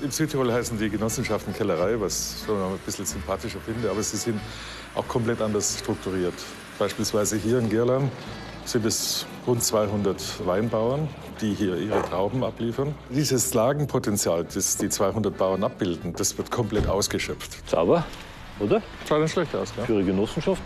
In 0.02 0.10
Südtirol 0.10 0.52
heißen 0.52 0.78
die 0.78 0.90
Genossenschaften 0.90 1.54
Kellerei, 1.54 1.98
was 1.98 2.42
ich 2.44 2.50
ein 2.52 2.78
bisschen 2.84 3.06
sympathischer 3.06 3.60
finde, 3.64 3.88
aber 3.90 4.02
sie 4.02 4.16
sind 4.16 4.38
auch 4.94 5.06
komplett 5.08 5.40
anders 5.40 5.78
strukturiert. 5.78 6.34
Beispielsweise 6.78 7.36
hier 7.36 7.60
in 7.60 7.70
Girland 7.70 8.10
sind 8.64 8.84
es 8.84 9.24
rund 9.46 9.62
200 9.62 10.46
Weinbauern, 10.46 11.08
die 11.40 11.54
hier 11.54 11.76
ihre 11.76 12.02
Trauben 12.02 12.42
abliefern. 12.42 12.94
Dieses 13.10 13.54
Lagenpotenzial, 13.54 14.44
das 14.44 14.76
die 14.76 14.88
200 14.88 15.36
Bauern 15.36 15.62
abbilden, 15.64 16.14
das 16.16 16.36
wird 16.36 16.50
komplett 16.50 16.88
ausgeschöpft. 16.88 17.68
Sauber, 17.68 18.04
oder? 18.58 18.82
Schaut 19.08 19.20
nicht 19.20 19.32
schlecht 19.32 19.54
aus, 19.54 19.74
gell? 19.74 19.84
Für 19.84 19.92
ihre 19.94 20.04
Genossenschaft. 20.04 20.62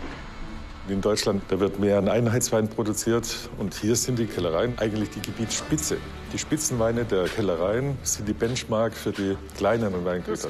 In 0.91 0.99
Deutschland, 0.99 1.41
da 1.47 1.57
wird 1.61 1.79
mehr 1.79 1.97
ein 1.99 2.09
Einheitswein 2.09 2.67
produziert 2.67 3.49
und 3.57 3.73
hier 3.75 3.95
sind 3.95 4.19
die 4.19 4.25
Kellereien 4.25 4.77
eigentlich 4.77 5.09
die 5.11 5.21
Gebietsspitze. 5.21 5.95
Die 6.33 6.37
Spitzenweine 6.37 7.05
der 7.05 7.29
Kellereien 7.29 7.97
sind 8.03 8.27
die 8.27 8.33
Benchmark 8.33 8.93
für 8.93 9.13
die 9.13 9.37
kleineren 9.55 10.03
Weingüter. 10.03 10.49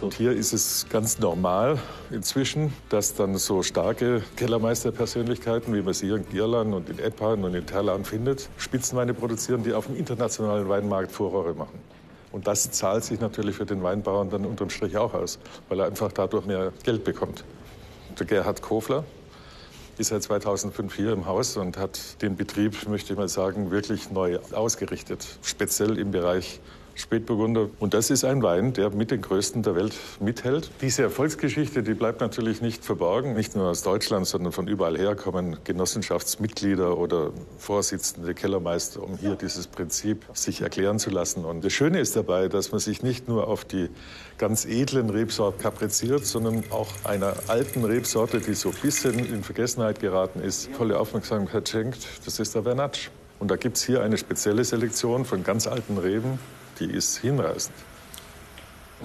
Und 0.00 0.14
hier 0.14 0.30
ist 0.30 0.52
es 0.52 0.86
ganz 0.90 1.18
normal 1.18 1.80
inzwischen, 2.12 2.72
dass 2.88 3.14
dann 3.14 3.36
so 3.36 3.64
starke 3.64 4.22
Kellermeisterpersönlichkeiten, 4.36 5.74
wie 5.74 5.82
man 5.82 5.92
sie 5.92 6.06
hier 6.06 6.16
in 6.16 6.28
Gierland 6.28 6.72
und 6.72 6.88
in 6.88 7.00
Eppan 7.00 7.42
und 7.42 7.56
in 7.56 7.66
Terlan 7.66 8.04
findet, 8.04 8.48
Spitzenweine 8.58 9.12
produzieren, 9.12 9.64
die 9.64 9.72
auf 9.72 9.86
dem 9.86 9.96
internationalen 9.96 10.68
Weinmarkt 10.68 11.10
Furore 11.10 11.54
machen. 11.54 11.80
Und 12.30 12.46
das 12.46 12.70
zahlt 12.70 13.02
sich 13.02 13.18
natürlich 13.18 13.56
für 13.56 13.66
den 13.66 13.82
Weinbauern 13.82 14.30
dann 14.30 14.46
unterm 14.46 14.70
Strich 14.70 14.96
auch 14.96 15.14
aus, 15.14 15.40
weil 15.68 15.80
er 15.80 15.86
einfach 15.86 16.12
dadurch 16.12 16.46
mehr 16.46 16.72
Geld 16.84 17.02
bekommt. 17.02 17.42
Der 18.16 18.26
Gerhard 18.26 18.62
Kofler 18.62 19.04
ist 20.00 20.08
seit 20.08 20.22
2005 20.22 20.94
hier 20.94 21.12
im 21.12 21.26
Haus 21.26 21.58
und 21.58 21.76
hat 21.76 22.22
den 22.22 22.34
Betrieb, 22.34 22.88
möchte 22.88 23.12
ich 23.12 23.18
mal 23.18 23.28
sagen, 23.28 23.70
wirklich 23.70 24.10
neu 24.10 24.38
ausgerichtet, 24.52 25.26
speziell 25.42 25.98
im 25.98 26.10
Bereich 26.10 26.60
Spätburgunder. 26.94 27.68
Und 27.78 27.94
das 27.94 28.10
ist 28.10 28.24
ein 28.24 28.42
Wein, 28.42 28.72
der 28.72 28.90
mit 28.90 29.10
den 29.10 29.20
größten 29.20 29.62
der 29.62 29.74
Welt 29.74 29.94
mithält. 30.20 30.70
Diese 30.80 31.02
Erfolgsgeschichte, 31.02 31.82
die 31.82 31.94
bleibt 31.94 32.20
natürlich 32.20 32.60
nicht 32.60 32.84
verborgen. 32.84 33.34
Nicht 33.34 33.56
nur 33.56 33.68
aus 33.68 33.82
Deutschland, 33.82 34.26
sondern 34.26 34.52
von 34.52 34.68
überall 34.68 34.96
her 34.96 35.14
kommen 35.14 35.56
Genossenschaftsmitglieder 35.64 36.96
oder 36.96 37.32
Vorsitzende 37.58 38.34
Kellermeister, 38.34 39.02
um 39.02 39.16
hier 39.16 39.34
dieses 39.34 39.66
Prinzip 39.66 40.24
sich 40.34 40.62
erklären 40.62 40.98
zu 40.98 41.10
lassen. 41.10 41.44
Und 41.44 41.64
das 41.64 41.72
Schöne 41.72 42.00
ist 42.00 42.16
dabei, 42.16 42.48
dass 42.48 42.72
man 42.72 42.80
sich 42.80 43.02
nicht 43.02 43.28
nur 43.28 43.48
auf 43.48 43.64
die 43.64 43.88
ganz 44.38 44.64
edlen 44.64 45.10
Rebsorten 45.10 45.60
kapriziert, 45.60 46.24
sondern 46.24 46.64
auch 46.70 46.88
einer 47.04 47.34
alten 47.48 47.84
Rebsorte, 47.84 48.40
die 48.40 48.54
so 48.54 48.70
ein 48.70 48.76
bisschen 48.82 49.18
in 49.18 49.42
Vergessenheit 49.42 50.00
geraten 50.00 50.40
ist, 50.40 50.70
volle 50.72 50.98
Aufmerksamkeit 50.98 51.68
schenkt. 51.68 52.06
Das 52.24 52.38
ist 52.38 52.54
der 52.54 52.62
Vernatsch. 52.62 53.10
Und 53.38 53.50
da 53.50 53.56
gibt 53.56 53.78
es 53.78 53.84
hier 53.84 54.02
eine 54.02 54.18
spezielle 54.18 54.64
Selektion 54.64 55.24
von 55.24 55.42
ganz 55.42 55.66
alten 55.66 55.96
Reben, 55.96 56.38
die 56.80 56.90
ist 56.90 57.18
hinreißend. 57.18 57.74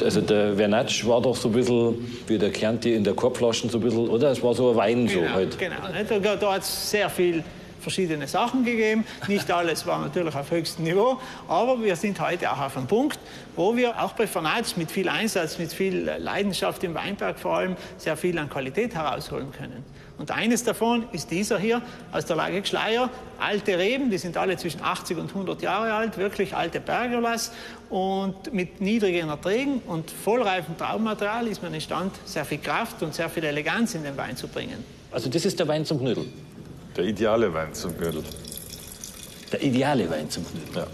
Also 0.02 0.20
der 0.22 0.56
Vernatsch 0.56 1.06
war 1.06 1.22
doch 1.22 1.36
so 1.36 1.48
ein 1.50 1.54
bisschen, 1.54 2.22
wie 2.28 2.38
der 2.38 2.52
Chianti 2.52 2.94
in 2.96 3.04
der 3.04 3.14
Korbflaschen 3.14 3.70
so 3.70 3.78
ein 3.78 3.82
bisschen, 3.82 4.10
oder? 4.10 4.32
Es 4.32 4.44
war 4.44 4.54
so 4.54 4.72
ein 4.72 4.76
Wein 4.76 5.08
so 5.08 5.20
Genau, 5.22 5.34
halt. 5.34 5.58
genau. 5.58 5.76
nicht? 5.94 6.12
Da, 6.12 6.36
da 6.36 6.54
hat 6.54 6.64
es 6.64 6.92
sehr 6.92 7.10
viel 7.10 7.44
verschiedene 7.80 8.28
Sachen 8.28 8.66
gegeben. 8.66 9.06
Nicht 9.28 9.50
alles 9.52 9.86
war 9.86 10.00
natürlich 10.00 10.36
auf 10.36 10.50
höchstem 10.52 10.84
Niveau, 10.86 11.18
aber 11.48 11.82
wir 11.82 11.96
sind 11.96 12.20
heute 12.20 12.52
auch 12.52 12.60
auf 12.60 12.76
einem 12.76 12.88
Punkt, 12.88 13.20
wo 13.56 13.76
wir 13.76 14.02
auch 14.02 14.14
bei 14.14 14.28
Fanatsch 14.28 14.76
mit 14.76 14.92
viel 14.92 15.08
Einsatz, 15.08 15.60
mit 15.60 15.72
viel 15.72 16.12
Leidenschaft 16.18 16.84
im 16.84 16.94
Weinberg 16.96 17.40
vor 17.40 17.58
allem 17.58 17.76
sehr 17.98 18.18
viel 18.18 18.38
an 18.40 18.50
Qualität 18.50 18.96
herausholen 18.96 19.52
können. 19.52 19.84
Und 20.18 20.32
eines 20.32 20.64
davon 20.64 21.06
ist 21.12 21.30
dieser 21.30 21.60
hier 21.60 21.82
aus 22.12 22.26
der 22.26 22.38
Lage 22.38 22.66
Schleier. 22.66 23.10
Alte 23.38 23.78
Reben, 23.78 24.10
die 24.10 24.18
sind 24.18 24.38
alle 24.38 24.56
zwischen 24.56 24.82
80 24.82 25.18
und 25.18 25.30
100 25.30 25.62
Jahre 25.62 25.94
alt, 25.94 26.18
wirklich 26.18 26.56
alte 26.56 26.80
Pergolas 26.80 27.52
und 27.90 28.54
mit 28.54 28.80
niedrigen 28.80 29.30
Erträgen 29.30 29.82
und 29.88 30.10
vollreifem 30.10 30.78
Traubenmaterial 30.78 31.48
ist 31.48 31.62
man 31.62 31.74
imstand, 31.74 32.14
sehr 32.26 32.46
viel 32.46 32.60
Kraft 32.60 33.04
und 33.04 33.14
sehr 33.14 33.30
viel 33.30 33.44
Eleganz 33.44 33.94
in 33.94 34.04
den 34.04 34.16
Wein 34.16 34.38
zu 34.38 34.48
bringen. 34.48 34.84
Also 35.12 35.30
das 35.30 35.46
ist 35.46 35.60
der 35.60 35.68
Wein 35.68 35.86
zum 35.86 36.00
Knödel. 36.00 36.26
Der 36.96 37.04
ideale 37.04 37.54
Wein 37.54 37.74
zum 37.74 37.98
Knödel. 37.98 38.24
Der 39.52 39.62
ideale 39.62 40.10
Wein 40.10 40.30
zum 40.30 40.46
Knödel. 40.46 40.76
Ja. 40.76 40.88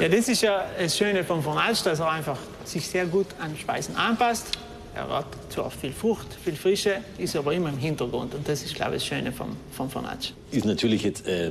Ja, 0.00 0.08
das 0.08 0.26
ist 0.28 0.40
ja 0.40 0.64
das 0.78 0.96
Schöne 0.96 1.22
vom 1.22 1.42
Fornage, 1.42 1.84
dass 1.84 2.00
er 2.00 2.10
einfach 2.10 2.38
sich 2.64 2.86
sehr 2.86 3.04
gut 3.04 3.26
an 3.38 3.54
Speisen 3.56 3.94
anpasst. 3.94 4.46
Er 4.94 5.08
hat 5.08 5.26
zwar 5.48 5.70
viel 5.70 5.92
Frucht, 5.92 6.26
viel 6.44 6.54
Frische, 6.54 6.98
ist 7.16 7.34
aber 7.34 7.54
immer 7.54 7.70
im 7.70 7.78
Hintergrund. 7.78 8.34
Und 8.34 8.46
das 8.46 8.62
ist, 8.62 8.74
glaube 8.74 8.96
ich, 8.96 9.02
das 9.02 9.06
Schöne 9.06 9.32
vom, 9.32 9.56
vom 9.70 9.88
Fornage. 9.88 10.32
Ist 10.50 10.66
natürlich 10.66 11.02
jetzt 11.02 11.26
äh, 11.26 11.50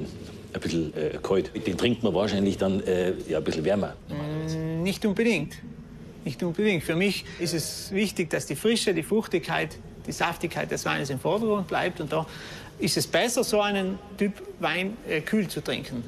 ein 0.54 0.62
bisschen 0.62 0.93
äh, 0.95 1.17
kalt. 1.21 1.51
Den 1.65 1.77
trinkt 1.77 2.04
man 2.04 2.13
wahrscheinlich 2.13 2.58
dann 2.58 2.82
äh, 2.84 3.13
ja, 3.27 3.39
ein 3.39 3.43
bisschen 3.43 3.65
wärmer. 3.65 3.95
Nicht 4.84 5.06
unbedingt. 5.06 5.56
Nicht 6.23 6.43
unbedingt. 6.43 6.84
Für 6.84 6.95
mich 6.95 7.25
ist 7.39 7.54
es 7.56 7.91
wichtig, 7.91 8.30
dass 8.30 8.45
die 8.45 8.56
Frische, 8.56 8.93
die 8.93 9.01
Fruchtigkeit, 9.01 9.69
die 10.06 10.12
Saftigkeit 10.12 10.69
des 10.69 10.86
Weines 10.86 11.10
im 11.10 11.19
Vordergrund 11.19 11.67
bleibt. 11.67 11.99
Und 11.99 12.12
da 12.12 12.27
ist 12.77 12.95
es 12.95 13.08
besser, 13.08 13.43
so 13.43 13.62
einen 13.62 13.97
Typ 14.17 14.34
Wein 14.60 14.97
äh, 15.10 15.21
kühl 15.21 15.47
zu 15.47 15.62
trinken. 15.62 16.04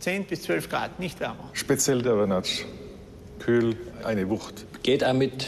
10 0.00 0.24
bis 0.24 0.42
12 0.42 0.68
Grad, 0.68 0.98
nicht 0.98 1.20
wärmer. 1.20 1.48
Speziell 1.52 2.02
der 2.02 2.14
Vernatsch. 2.14 2.64
Kühl, 3.38 3.76
eine 4.02 4.28
Wucht. 4.28 4.64
Geht 4.82 5.04
auch 5.04 5.12
mit 5.12 5.46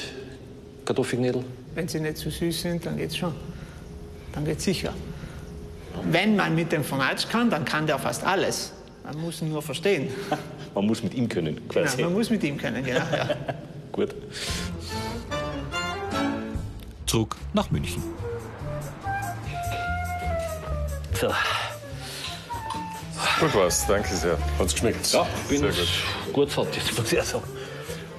Kartoffelknödel? 0.89 1.45
Wenn 1.75 1.87
sie 1.87 2.01
nicht 2.01 2.17
zu 2.17 2.31
süß 2.31 2.63
sind, 2.63 2.87
dann 2.87 2.97
geht's 2.97 3.15
schon. 3.15 3.35
Dann 4.33 4.47
geht's 4.47 4.65
sicher. 4.65 4.95
Wenn 6.11 6.35
man 6.35 6.55
mit 6.55 6.73
dem 6.73 6.83
Fornage 6.83 7.27
kann, 7.31 7.51
dann 7.51 7.67
kann 7.67 7.87
der 7.87 7.99
fast 7.99 8.25
alles. 8.25 8.73
Man 9.05 9.21
muss 9.21 9.43
ihn 9.43 9.51
nur 9.51 9.61
verstehen. 9.63 10.09
Man 10.75 10.87
muss 10.87 11.03
mit 11.03 11.13
ihm 11.15 11.29
können, 11.29 11.67
quasi. 11.69 12.03
man 12.03 12.13
muss 12.13 12.31
mit 12.31 12.45
ihm 12.45 12.57
können, 12.57 12.85
genau. 12.85 13.01
Ja. 13.11 13.31
Gut. 13.93 14.15
Zurück 17.07 17.35
nach 17.53 17.71
München. 17.71 18.01
So, 21.19 21.33
Gut 23.41 23.55
war's, 23.55 23.87
danke 23.89 24.15
sehr. 24.15 24.39
Hat's 24.59 24.75
geschmeckt? 24.75 25.13
ja, 25.13 25.27
bin 25.49 25.59
Sehr 25.61 25.71
gut. 25.71 25.89
gut 26.33 26.51
fertig, 26.51 26.83
muss 26.97 27.13
ich 27.13 27.23
sagen. 27.23 27.45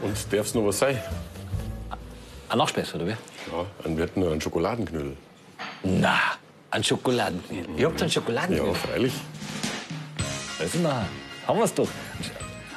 Und 0.02 0.18
darf's 0.34 0.54
noch 0.54 0.66
was 0.66 0.80
sein? 0.80 1.00
Ein 2.50 2.58
Nachspeis, 2.58 2.94
oder 2.96 3.06
wie? 3.08 3.12
Ja, 3.12 3.66
und 3.84 3.96
wir 3.98 4.06
hätten 4.06 4.22
noch 4.22 4.32
einen 4.32 4.42
Schokoladenknödel. 4.42 5.16
Na, 5.84 6.18
ein 6.72 6.84
Schokoladenknödel. 6.84 7.78
Ihr 7.78 7.86
habt 7.88 8.02
einen 8.02 8.10
Ja, 8.10 8.14
Schokoladenknödel? 8.14 8.76
freilich. 8.76 9.14
Also, 10.60 10.80
na, 10.82 11.06
haben 11.48 11.60
wir's 11.60 11.74
doch. 11.74 11.88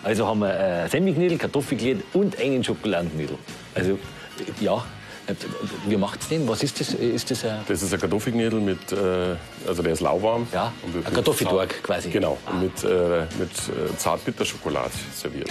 Also 0.05 0.27
haben 0.27 0.41
wir 0.41 0.53
äh, 0.59 0.89
Semmelknödel, 0.89 1.39
Kartoffelknödel 1.39 2.03
und 2.13 2.39
einen 2.39 2.63
Schokoladenknödel. 2.63 3.39
Also, 3.75 3.99
ja. 4.61 4.85
Äh, 5.27 5.35
Wie 5.87 5.97
macht's 5.97 6.29
den? 6.29 6.47
Was 6.49 6.63
ist 6.65 6.81
das? 6.81 6.95
Ist 6.95 7.31
das 7.31 7.45
ein 7.45 7.61
Das 7.69 7.81
ist 7.83 7.95
ein 7.95 8.01
Kartoffelknödel 8.01 8.61
mit, 8.61 8.91
äh, 8.93 9.37
also 9.67 9.83
der 9.83 9.93
ist 9.93 10.01
lauwarm. 10.01 10.49
Ja, 10.53 10.73
ein 10.85 11.25
Zart- 11.25 11.83
quasi. 11.83 12.11
Genau, 12.11 12.37
und 12.51 12.63
mit, 12.63 12.85
äh, 12.85 13.25
mit 13.39 13.51
äh, 13.69 13.97
Zartbitterschokolade 13.97 14.91
serviert 15.15 15.49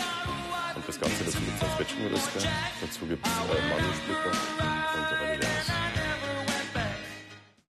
das 0.92 1.00
Ganze, 1.00 1.24
das 1.24 1.36
mit 1.40 1.48
es 1.56 1.62
einen 1.62 1.72
Zwetschgenröster, 1.78 2.50
dazu 2.82 3.06
gibt 3.06 3.26
es 3.26 3.32
äh, 3.32 3.62
Mandelsplitter 3.70 4.28
und 4.28 5.08
Vanille. 5.22 5.61